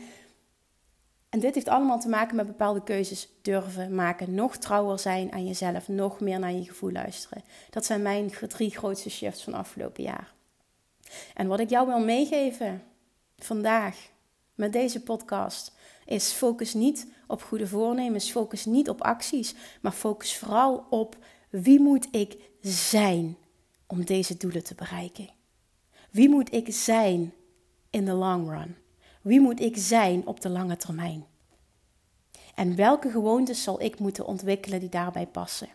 En 1.29 1.41
dit 1.41 1.55
heeft 1.55 1.69
allemaal 1.69 2.01
te 2.01 2.09
maken 2.09 2.37
met 2.37 2.47
bepaalde 2.47 2.83
keuzes 2.83 3.29
durven 3.43 3.95
maken. 3.95 4.35
Nog 4.35 4.57
trouwer 4.57 4.99
zijn 4.99 5.33
aan 5.33 5.47
jezelf. 5.47 5.89
Nog 5.89 6.21
meer 6.21 6.39
naar 6.39 6.53
je 6.53 6.65
gevoel 6.65 6.93
luisteren. 6.93 7.43
Dat 7.71 7.85
zijn 7.85 8.03
mijn 8.03 8.31
drie 8.49 8.71
grootste 8.71 9.11
shifts 9.11 9.43
van 9.43 9.55
afgelopen 9.55 10.03
jaar. 10.03 10.33
En 11.35 11.47
wat 11.47 11.61
ik 11.61 11.71
jou 11.71 11.87
wil 11.87 12.01
meegeven 12.01 12.83
vandaag 13.39 13.97
met 14.55 14.73
deze 14.73 15.03
podcast 15.03 15.73
is 16.11 16.31
focus 16.31 16.75
niet 16.75 17.07
op 17.27 17.43
goede 17.43 17.67
voornemens, 17.67 18.31
focus 18.31 18.65
niet 18.65 18.89
op 18.89 19.03
acties, 19.03 19.55
maar 19.81 19.93
focus 19.93 20.37
vooral 20.37 20.87
op 20.91 21.17
wie 21.51 21.81
moet 21.81 22.09
ik 22.11 22.37
zijn 22.61 23.37
om 23.87 24.05
deze 24.05 24.37
doelen 24.37 24.65
te 24.65 24.75
bereiken. 24.75 25.29
Wie 26.11 26.29
moet 26.29 26.53
ik 26.53 26.67
zijn 26.73 27.35
in 27.91 28.05
de 28.05 28.13
long 28.13 28.49
run? 28.49 28.77
Wie 29.23 29.41
moet 29.41 29.61
ik 29.61 29.77
zijn 29.77 30.27
op 30.27 30.41
de 30.41 30.49
lange 30.49 30.77
termijn? 30.77 31.27
En 32.55 32.77
welke 32.77 33.11
gewoontes 33.11 33.63
zal 33.63 33.83
ik 33.83 33.99
moeten 33.99 34.27
ontwikkelen 34.27 34.81
die 34.81 34.89
daarbij 34.89 35.27
passen? 35.27 35.69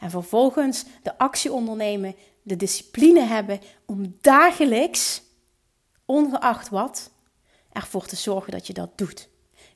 En 0.00 0.10
vervolgens 0.10 0.84
de 1.02 1.18
actie 1.18 1.52
ondernemen, 1.52 2.14
de 2.42 2.56
discipline 2.56 3.20
hebben 3.20 3.60
om 3.86 4.16
dagelijks, 4.20 5.22
ongeacht 6.04 6.68
wat, 6.68 7.10
ervoor 7.72 8.06
te 8.06 8.16
zorgen 8.16 8.52
dat 8.52 8.66
je 8.66 8.72
dat 8.72 8.98
doet 8.98 9.28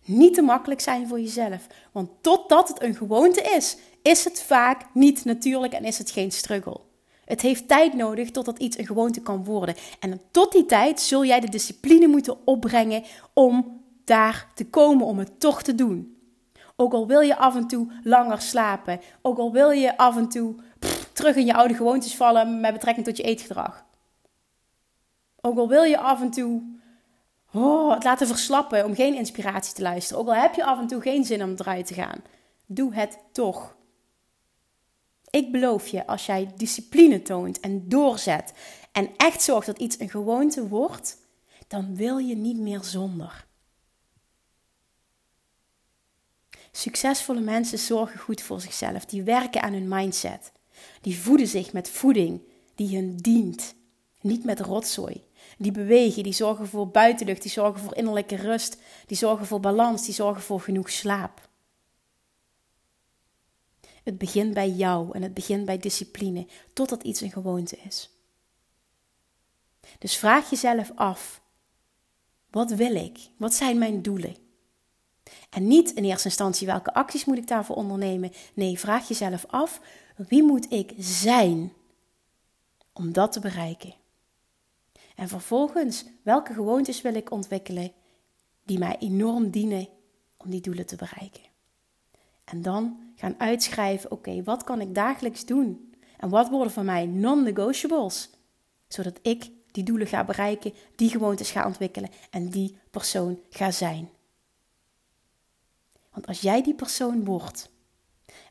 niet 0.05 0.35
te 0.35 0.43
makkelijk 0.43 0.81
zijn 0.81 1.09
voor 1.09 1.21
jezelf. 1.21 1.67
Want 1.93 2.11
totdat 2.21 2.69
het 2.69 2.83
een 2.83 2.95
gewoonte 2.95 3.43
is, 3.43 3.77
is 4.03 4.25
het 4.25 4.43
vaak 4.43 4.85
niet 4.95 5.25
natuurlijk 5.25 5.73
en 5.73 5.85
is 5.85 5.99
het 5.99 6.11
geen 6.11 6.33
struggle. 6.33 6.81
Het 7.25 7.41
heeft 7.41 7.69
tijd 7.69 7.95
nodig 7.95 8.31
totdat 8.31 8.59
iets 8.59 8.79
een 8.79 8.87
gewoonte 8.87 9.21
kan 9.21 9.45
worden. 9.45 9.75
En 10.01 10.21
tot 10.31 10.53
die 10.53 10.67
tijd 10.67 11.01
zul 11.01 11.25
jij 11.25 11.41
de 11.41 11.49
discipline 11.49 12.07
moeten 12.07 12.47
opbrengen 12.47 13.03
om 13.33 13.81
daar 14.05 14.49
te 14.55 14.67
komen, 14.67 15.07
om 15.07 15.19
het 15.19 15.41
toch 15.41 15.63
te 15.63 15.75
doen. 15.75 16.17
Ook 16.77 16.93
al 16.93 17.07
wil 17.07 17.21
je 17.21 17.37
af 17.37 17.57
en 17.57 17.67
toe 17.67 17.93
langer 18.03 18.41
slapen, 18.41 19.01
ook 19.23 19.39
al 19.39 19.53
wil 19.53 19.71
je 19.71 19.97
af 19.97 20.17
en 20.17 20.29
toe 20.29 20.55
terug 21.13 21.37
in 21.37 21.47
je 21.47 21.55
oude 21.55 21.75
gewoontes 21.75 22.17
vallen 22.17 22.61
met 22.61 22.73
betrekking 22.73 23.07
tot 23.07 23.17
je 23.17 23.23
eetgedrag. 23.23 23.85
Ook 25.41 25.59
al 25.59 25.69
wil 25.69 25.83
je 25.83 25.99
af 25.99 26.21
en 26.21 26.31
toe 26.31 26.63
oh, 27.53 27.95
het 27.95 28.05
laten 28.05 28.27
verslappen 28.27 28.85
om 28.85 28.95
geen 28.95 29.15
inspiratie 29.15 29.75
te 29.75 29.83
luisteren. 29.83 30.23
Ook 30.23 30.29
al 30.29 30.35
heb 30.35 30.55
je 30.55 30.65
af 30.65 30.79
en 30.79 30.87
toe 30.87 31.01
geen 31.01 31.25
zin 31.25 31.43
om 31.43 31.55
eruit 31.57 31.87
te 31.87 31.95
gaan. 31.95 32.23
Doe 32.67 32.95
het 32.95 33.19
toch. 33.33 33.77
Ik 35.31 35.53
beloof 35.53 35.87
je, 35.87 36.07
als 36.07 36.27
jij 36.27 36.53
discipline 36.57 37.23
toont 37.23 37.61
en 37.61 37.89
doorzet 37.89 38.53
en 38.93 39.11
echt 39.17 39.43
zorgt 39.43 39.67
dat 39.67 39.79
iets 39.79 40.01
een 40.01 40.11
gewoonte 40.11 40.69
wordt, 40.69 41.17
dan 41.69 41.97
wil 41.97 42.19
je 42.19 42.37
niet 42.37 42.59
meer 42.59 42.85
zonder. 42.85 43.47
Succesvolle 46.73 47.41
mensen 47.41 47.79
zorgen 47.79 48.19
goed 48.21 48.43
voor 48.43 48.61
zichzelf. 48.61 49.05
Die 49.05 49.23
werken 49.23 49.63
aan 49.63 49.73
hun 49.73 49.89
mindset. 49.89 50.53
Die 51.01 51.19
voeden 51.19 51.47
zich 51.47 51.73
met 51.73 51.91
voeding 51.91 52.41
die 52.75 52.97
hun 52.97 53.17
dient, 53.17 53.75
niet 54.21 54.45
met 54.45 54.61
rotzooi. 54.61 55.25
Die 55.63 55.73
bewegen, 55.73 56.23
die 56.23 56.33
zorgen 56.33 56.67
voor 56.67 56.89
buitenlucht, 56.89 57.43
die 57.43 57.51
zorgen 57.51 57.81
voor 57.81 57.97
innerlijke 57.97 58.37
rust, 58.37 58.77
die 59.07 59.17
zorgen 59.17 59.47
voor 59.47 59.61
balans, 59.61 60.05
die 60.05 60.15
zorgen 60.15 60.43
voor 60.43 60.61
genoeg 60.61 60.91
slaap. 60.91 61.49
Het 64.03 64.19
begint 64.19 64.55
bij 64.55 64.71
jou 64.71 65.15
en 65.15 65.23
het 65.23 65.35
begint 65.35 65.65
bij 65.65 65.79
discipline, 65.79 66.47
totdat 66.73 67.03
iets 67.03 67.21
een 67.21 67.33
gewoonte 67.33 67.77
is. 67.77 68.11
Dus 69.99 70.17
vraag 70.17 70.51
jezelf 70.51 70.93
af: 70.95 71.43
wat 72.51 72.71
wil 72.71 72.95
ik? 72.95 73.19
Wat 73.37 73.55
zijn 73.55 73.79
mijn 73.79 74.03
doelen? 74.03 74.37
En 75.51 75.67
niet 75.67 75.91
in 75.91 76.05
eerste 76.05 76.29
instantie 76.29 76.67
welke 76.67 76.95
acties 76.95 77.25
moet 77.25 77.39
ik 77.39 77.47
daarvoor 77.47 77.77
ondernemen. 77.77 78.33
Nee, 78.55 78.79
vraag 78.79 79.09
jezelf 79.09 79.47
af: 79.47 79.81
wie 80.17 80.43
moet 80.43 80.73
ik 80.73 80.93
zijn 80.99 81.73
om 82.93 83.13
dat 83.13 83.33
te 83.33 83.41
bereiken? 83.41 83.95
En 85.17 85.29
vervolgens, 85.29 86.05
welke 86.23 86.53
gewoontes 86.53 87.01
wil 87.03 87.15
ik 87.15 87.31
ontwikkelen 87.31 87.93
die 88.65 88.79
mij 88.79 88.97
enorm 88.99 89.51
dienen 89.51 89.89
om 90.37 90.51
die 90.51 90.61
doelen 90.61 90.87
te 90.87 90.97
bereiken? 90.97 91.43
En 92.45 92.63
dan 92.63 93.13
gaan 93.15 93.41
uitschrijven: 93.41 94.11
oké, 94.11 94.43
wat 94.43 94.65
kan 94.65 94.81
ik 94.81 94.95
dagelijks 94.95 95.45
doen? 95.45 95.95
En 96.19 96.29
wat 96.29 96.49
worden 96.49 96.73
voor 96.73 96.85
mij 96.85 97.07
non-negotiables? 97.07 98.31
Zodat 98.89 99.19
ik 99.23 99.51
die 99.71 99.85
doelen 99.85 100.07
ga 100.07 100.25
bereiken, 100.25 100.73
die 100.97 101.11
gewoontes 101.11 101.51
ga 101.51 101.67
ontwikkelen 101.67 102.11
en 102.31 102.49
die 102.49 102.77
persoon 102.91 103.41
ga 103.51 103.71
zijn. 103.71 104.11
Want 106.13 106.27
als 106.27 106.41
jij 106.41 106.63
die 106.63 106.75
persoon 106.75 107.25
wordt, 107.25 107.71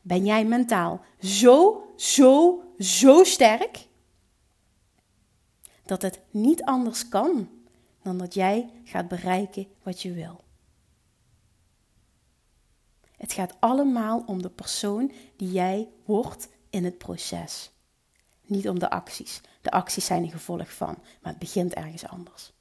ben 0.02 0.24
jij 0.24 0.44
mentaal 0.44 1.00
zo, 1.20 1.84
zo, 1.96 2.62
zo 2.78 3.24
sterk 3.24 3.86
dat 5.84 6.02
het 6.02 6.20
niet 6.30 6.64
anders 6.64 7.08
kan 7.08 7.48
dan 8.02 8.18
dat 8.18 8.34
jij 8.34 8.70
gaat 8.84 9.08
bereiken 9.08 9.66
wat 9.82 10.02
je 10.02 10.12
wil. 10.12 10.40
Het 13.16 13.32
gaat 13.32 13.56
allemaal 13.60 14.22
om 14.26 14.42
de 14.42 14.50
persoon 14.50 15.12
die 15.36 15.52
jij 15.52 15.88
wordt 16.04 16.48
in 16.70 16.84
het 16.84 16.98
proces. 16.98 17.70
Niet 18.42 18.68
om 18.68 18.78
de 18.78 18.90
acties. 18.90 19.40
De 19.60 19.70
acties 19.70 20.04
zijn 20.04 20.22
een 20.22 20.30
gevolg 20.30 20.72
van, 20.72 20.98
maar 21.20 21.30
het 21.32 21.38
begint 21.38 21.74
ergens 21.74 22.06
anders. 22.06 22.52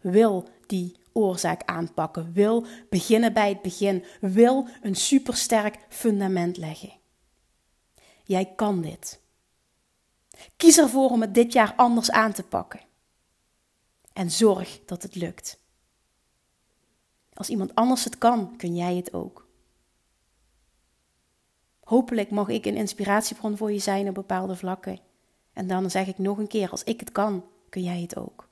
Wil 0.00 0.48
die 0.66 0.96
oorzaak 1.12 1.62
aanpakken, 1.64 2.32
wil 2.32 2.66
beginnen 2.88 3.32
bij 3.32 3.48
het 3.48 3.62
begin, 3.62 4.04
wil 4.20 4.68
een 4.82 4.94
supersterk 4.94 5.78
fundament 5.88 6.56
leggen. 6.56 6.92
Jij 8.24 8.52
kan 8.56 8.80
dit. 8.80 9.19
Kies 10.56 10.78
ervoor 10.78 11.10
om 11.10 11.20
het 11.20 11.34
dit 11.34 11.52
jaar 11.52 11.74
anders 11.76 12.10
aan 12.10 12.32
te 12.32 12.42
pakken. 12.42 12.80
En 14.12 14.30
zorg 14.30 14.80
dat 14.84 15.02
het 15.02 15.14
lukt. 15.14 15.58
Als 17.34 17.48
iemand 17.48 17.74
anders 17.74 18.04
het 18.04 18.18
kan, 18.18 18.56
kun 18.56 18.76
jij 18.76 18.96
het 18.96 19.12
ook. 19.12 19.48
Hopelijk 21.80 22.30
mag 22.30 22.48
ik 22.48 22.66
een 22.66 22.76
inspiratiebron 22.76 23.56
voor 23.56 23.72
je 23.72 23.78
zijn 23.78 24.08
op 24.08 24.14
bepaalde 24.14 24.56
vlakken. 24.56 24.98
En 25.52 25.66
dan 25.66 25.90
zeg 25.90 26.06
ik 26.06 26.18
nog 26.18 26.38
een 26.38 26.46
keer: 26.46 26.70
als 26.70 26.84
ik 26.84 27.00
het 27.00 27.12
kan, 27.12 27.44
kun 27.68 27.82
jij 27.82 28.00
het 28.00 28.16
ook. 28.16 28.48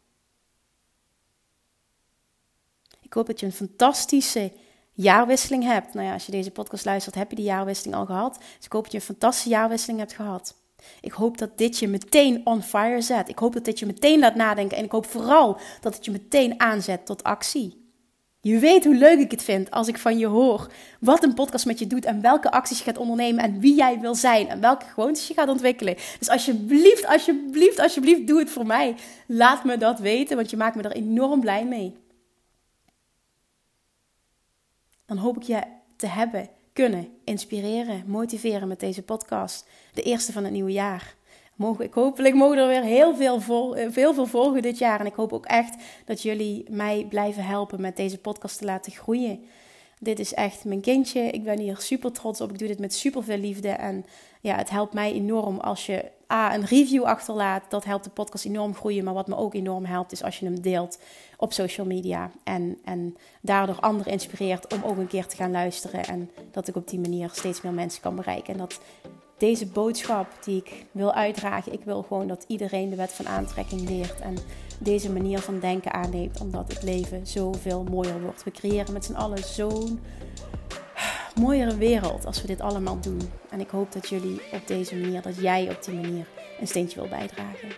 Ik 3.01 3.13
hoop 3.13 3.27
dat 3.27 3.41
je 3.41 3.47
een 3.47 3.53
fantastische 3.53 4.53
jaarwisseling 4.93 5.65
hebt. 5.65 5.95
Nou 5.95 6.07
ja, 6.07 6.13
als 6.13 6.27
je 6.27 6.33
deze 6.33 6.51
podcast 6.51 6.85
luistert, 6.85 7.15
heb 7.15 7.31
je 7.31 7.37
die 7.37 7.45
jaarwisseling 7.45 7.97
al 7.97 8.07
gehad. 8.07 8.39
Dus 8.57 8.65
ik 8.65 8.73
hoop 8.73 8.83
dat 8.83 8.93
je 8.93 8.99
een 8.99 9.05
fantastische 9.05 9.49
jaarwisseling 9.49 9.99
hebt 9.99 10.13
gehad. 10.13 10.55
Ik 11.01 11.13
hoop 11.13 11.39
dat 11.39 11.59
dit 11.59 11.79
je 11.79 11.89
meteen 11.89 12.41
on 12.47 12.63
fire 12.63 13.01
zet. 13.01 13.29
Ik 13.29 13.39
hoop 13.39 13.53
dat 13.53 13.65
dit 13.65 13.79
je 13.79 13.87
meteen 13.87 14.19
laat 14.19 14.35
nadenken. 14.35 14.77
En 14.77 14.85
ik 14.85 14.93
hoop 14.93 15.07
vooral 15.07 15.59
dat 15.81 15.95
het 15.95 16.05
je 16.05 16.11
meteen 16.11 16.61
aanzet 16.61 17.07
tot 17.07 17.23
actie. 17.23 17.87
Je 18.41 18.59
weet 18.59 18.85
hoe 18.85 18.95
leuk 18.95 19.19
ik 19.19 19.31
het 19.31 19.43
vind 19.43 19.71
als 19.71 19.89
ik 19.89 19.99
van 19.99 20.19
je 20.19 20.27
hoor 20.27 20.73
wat 21.01 21.25
een 21.25 21.35
podcast 21.35 21.67
met 21.67 21.79
je 21.79 21.87
doet 21.87 22.05
en 22.05 22.21
welke 22.21 22.51
acties 22.51 22.79
je 22.79 22.85
gaat 22.85 22.99
ondernemen 22.99 23.45
en 23.45 23.61
wie 23.61 23.75
jij 23.75 24.01
wil 24.01 24.15
zijn 24.15 24.49
en 24.49 24.61
welke 24.61 24.85
gewoontes 24.85 25.29
je 25.29 25.35
gaat 25.35 25.49
ontwikkelen. 25.49 25.97
Dus 26.19 26.29
alsjeblieft, 26.29 27.07
alsjeblieft, 27.07 27.79
alsjeblieft, 27.79 28.27
doe 28.27 28.39
het 28.39 28.51
voor 28.51 28.67
mij. 28.67 28.95
Laat 29.27 29.65
me 29.65 29.77
dat 29.77 29.99
weten, 29.99 30.37
want 30.37 30.51
je 30.51 30.57
maakt 30.57 30.77
me 30.77 30.83
er 30.83 30.93
enorm 30.93 31.41
blij 31.41 31.67
mee. 31.67 31.97
Dan 35.07 35.17
hoop 35.17 35.37
ik 35.37 35.43
je 35.43 35.63
te 35.97 36.07
hebben, 36.07 36.49
kunnen 36.85 37.09
inspireren, 37.25 38.05
motiveren 38.07 38.69
met 38.69 38.81
deze 38.81 39.03
podcast. 39.03 39.69
De 39.95 40.03
eerste 40.03 40.33
van 40.33 40.45
het 40.45 40.53
nieuwe 40.53 40.73
jaar 40.73 41.15
mogen, 41.55 41.85
ik 41.85 41.93
hopelijk 41.93 42.35
mogen 42.35 42.59
er 42.59 42.67
weer 42.67 42.83
heel 42.83 43.17
veel, 43.17 43.41
vol, 43.41 43.77
eh, 43.77 43.87
veel 43.91 44.27
volgen 44.27 44.63
dit 44.63 44.79
jaar. 44.79 45.01
En 45.01 45.07
ik 45.07 45.15
hoop 45.15 45.33
ook 45.33 45.47
echt 45.47 45.75
dat 46.05 46.23
jullie 46.23 46.65
mij 46.71 47.07
blijven 47.09 47.45
helpen 47.45 47.81
met 47.81 47.97
deze 47.97 48.19
podcast 48.19 48.59
te 48.59 48.65
laten 48.65 48.93
groeien. 48.93 49.45
Dit 50.01 50.19
is 50.19 50.35
echt 50.35 50.65
mijn 50.65 50.81
kindje. 50.81 51.21
Ik 51.21 51.45
ben 51.45 51.59
hier 51.59 51.77
super 51.77 52.13
trots 52.13 52.41
op. 52.41 52.51
Ik 52.51 52.59
doe 52.59 52.69
dit 52.69 52.79
met 52.79 52.95
super 52.95 53.25
veel 53.25 53.39
liefde. 53.39 53.69
En 53.69 54.05
ja, 54.41 54.57
het 54.57 54.71
helpt 54.71 54.93
mij 54.93 55.13
enorm 55.13 55.59
als 55.59 55.87
je 55.87 56.05
A, 56.33 56.55
een 56.55 56.65
review 56.65 57.03
achterlaat. 57.03 57.63
Dat 57.69 57.85
helpt 57.85 58.05
de 58.05 58.11
podcast 58.11 58.45
enorm 58.45 58.75
groeien. 58.75 59.05
Maar 59.05 59.15
wat 59.15 59.29
me 59.29 59.37
ook 59.37 59.55
enorm 59.55 59.85
helpt, 59.85 60.13
is 60.13 60.23
als 60.23 60.39
je 60.39 60.45
hem 60.45 60.61
deelt 60.61 60.99
op 61.37 61.53
social 61.53 61.87
media. 61.87 62.31
En, 62.45 62.79
en 62.85 63.17
daardoor 63.41 63.81
anderen 63.81 64.13
inspireert 64.13 64.75
om 64.75 64.83
ook 64.83 64.97
een 64.97 65.07
keer 65.09 65.27
te 65.27 65.37
gaan 65.37 65.51
luisteren. 65.51 66.05
En 66.05 66.31
dat 66.51 66.69
ik 66.69 66.77
op 66.77 66.89
die 66.89 67.01
manier 67.01 67.31
steeds 67.33 67.61
meer 67.61 67.73
mensen 67.73 68.03
kan 68.03 68.17
bereiken. 68.17 68.53
En 68.53 68.59
dat 68.59 68.81
deze 69.39 69.67
boodschap 69.67 70.27
die 70.45 70.57
ik 70.57 70.85
wil 70.93 71.13
uitdragen. 71.13 71.73
Ik 71.73 71.85
wil 71.85 72.03
gewoon 72.03 72.27
dat 72.27 72.45
iedereen 72.47 72.91
de 72.91 72.97
wet 72.97 73.13
van 73.13 73.29
aantrekking 73.29 73.89
leert 73.89 74.21
en 74.21 74.37
deze 74.79 75.13
manier 75.13 75.39
van 75.39 75.61
denken 75.61 75.93
aanneemt, 75.93 76.41
omdat 76.41 76.73
het 76.73 76.83
leven 76.83 77.27
zoveel 77.27 77.85
mooier 77.91 78.21
wordt. 78.23 78.45
We 78.45 78.51
creëren 78.51 78.93
met 78.93 79.05
z'n 79.05 79.15
allen 79.15 79.45
zo'n 79.45 80.01
mooiere 81.41 81.77
wereld 81.77 82.27
als 82.27 82.41
we 82.41 82.47
dit 82.47 82.61
allemaal 82.61 83.01
doen. 83.01 83.21
En 83.51 83.61
ik 83.61 83.71
hoop 83.71 83.93
dat 83.93 84.09
jullie 84.09 84.41
op 84.53 84.67
deze 84.67 84.97
manier, 84.97 85.23
dat 85.23 85.37
jij 85.37 85.71
op 85.71 85.85
die 85.85 85.95
manier 85.95 86.27
een 86.61 86.67
steentje 86.67 87.01
wil 87.01 87.09
bijdragen. 87.09 87.69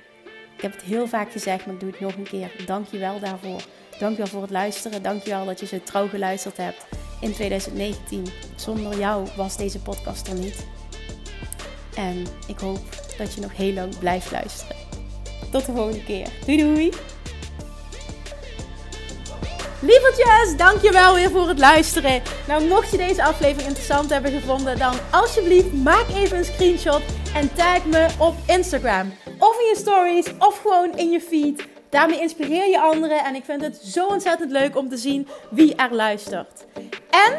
Ik 0.56 0.66
heb 0.66 0.72
het 0.72 0.82
heel 0.82 1.06
vaak 1.06 1.32
gezegd, 1.32 1.66
maar 1.66 1.74
ik 1.74 1.80
doe 1.80 1.90
het 1.90 2.00
nog 2.00 2.14
een 2.14 2.22
keer. 2.22 2.52
Dank 2.66 2.86
je 2.86 2.98
wel 2.98 3.20
daarvoor. 3.20 3.62
Dank 3.98 4.12
je 4.12 4.16
wel 4.16 4.26
voor 4.26 4.42
het 4.42 4.50
luisteren. 4.50 5.02
Dank 5.02 5.22
je 5.22 5.30
wel 5.30 5.44
dat 5.44 5.60
je 5.60 5.66
zo 5.66 5.78
trouw 5.84 6.08
geluisterd 6.08 6.56
hebt 6.56 6.86
in 7.20 7.32
2019. 7.32 8.26
Zonder 8.56 8.98
jou 8.98 9.28
was 9.36 9.56
deze 9.56 9.78
podcast 9.78 10.28
er 10.28 10.34
niet. 10.34 10.66
En 12.00 12.26
ik 12.46 12.58
hoop 12.58 12.78
dat 13.18 13.34
je 13.34 13.40
nog 13.40 13.56
heel 13.56 13.72
lang 13.72 13.98
blijft 13.98 14.30
luisteren. 14.30 14.76
Tot 15.52 15.66
de 15.66 15.72
volgende 15.72 16.04
keer. 16.04 16.28
Doei 16.46 16.58
doei! 16.58 16.92
Lievertjes, 19.82 20.56
dankjewel 20.56 21.14
weer 21.14 21.30
voor 21.30 21.48
het 21.48 21.58
luisteren. 21.58 22.22
Nou, 22.46 22.68
mocht 22.68 22.90
je 22.90 22.96
deze 22.96 23.24
aflevering 23.24 23.68
interessant 23.68 24.10
hebben 24.10 24.32
gevonden, 24.32 24.78
dan 24.78 24.94
alsjeblieft 25.10 25.72
maak 25.72 26.08
even 26.14 26.38
een 26.38 26.44
screenshot 26.44 27.02
en 27.34 27.54
tag 27.54 27.84
me 27.84 28.08
op 28.18 28.34
Instagram. 28.46 29.12
Of 29.38 29.60
in 29.60 29.66
je 29.66 29.76
stories, 29.76 30.26
of 30.38 30.60
gewoon 30.60 30.96
in 30.96 31.10
je 31.10 31.20
feed. 31.20 31.66
Daarmee 31.88 32.20
inspireer 32.20 32.68
je 32.68 32.80
anderen 32.80 33.24
en 33.24 33.34
ik 33.34 33.44
vind 33.44 33.62
het 33.62 33.76
zo 33.76 34.06
ontzettend 34.06 34.50
leuk 34.50 34.76
om 34.76 34.88
te 34.88 34.96
zien 34.96 35.28
wie 35.50 35.74
er 35.74 35.94
luistert. 35.94 36.64
En 37.10 37.38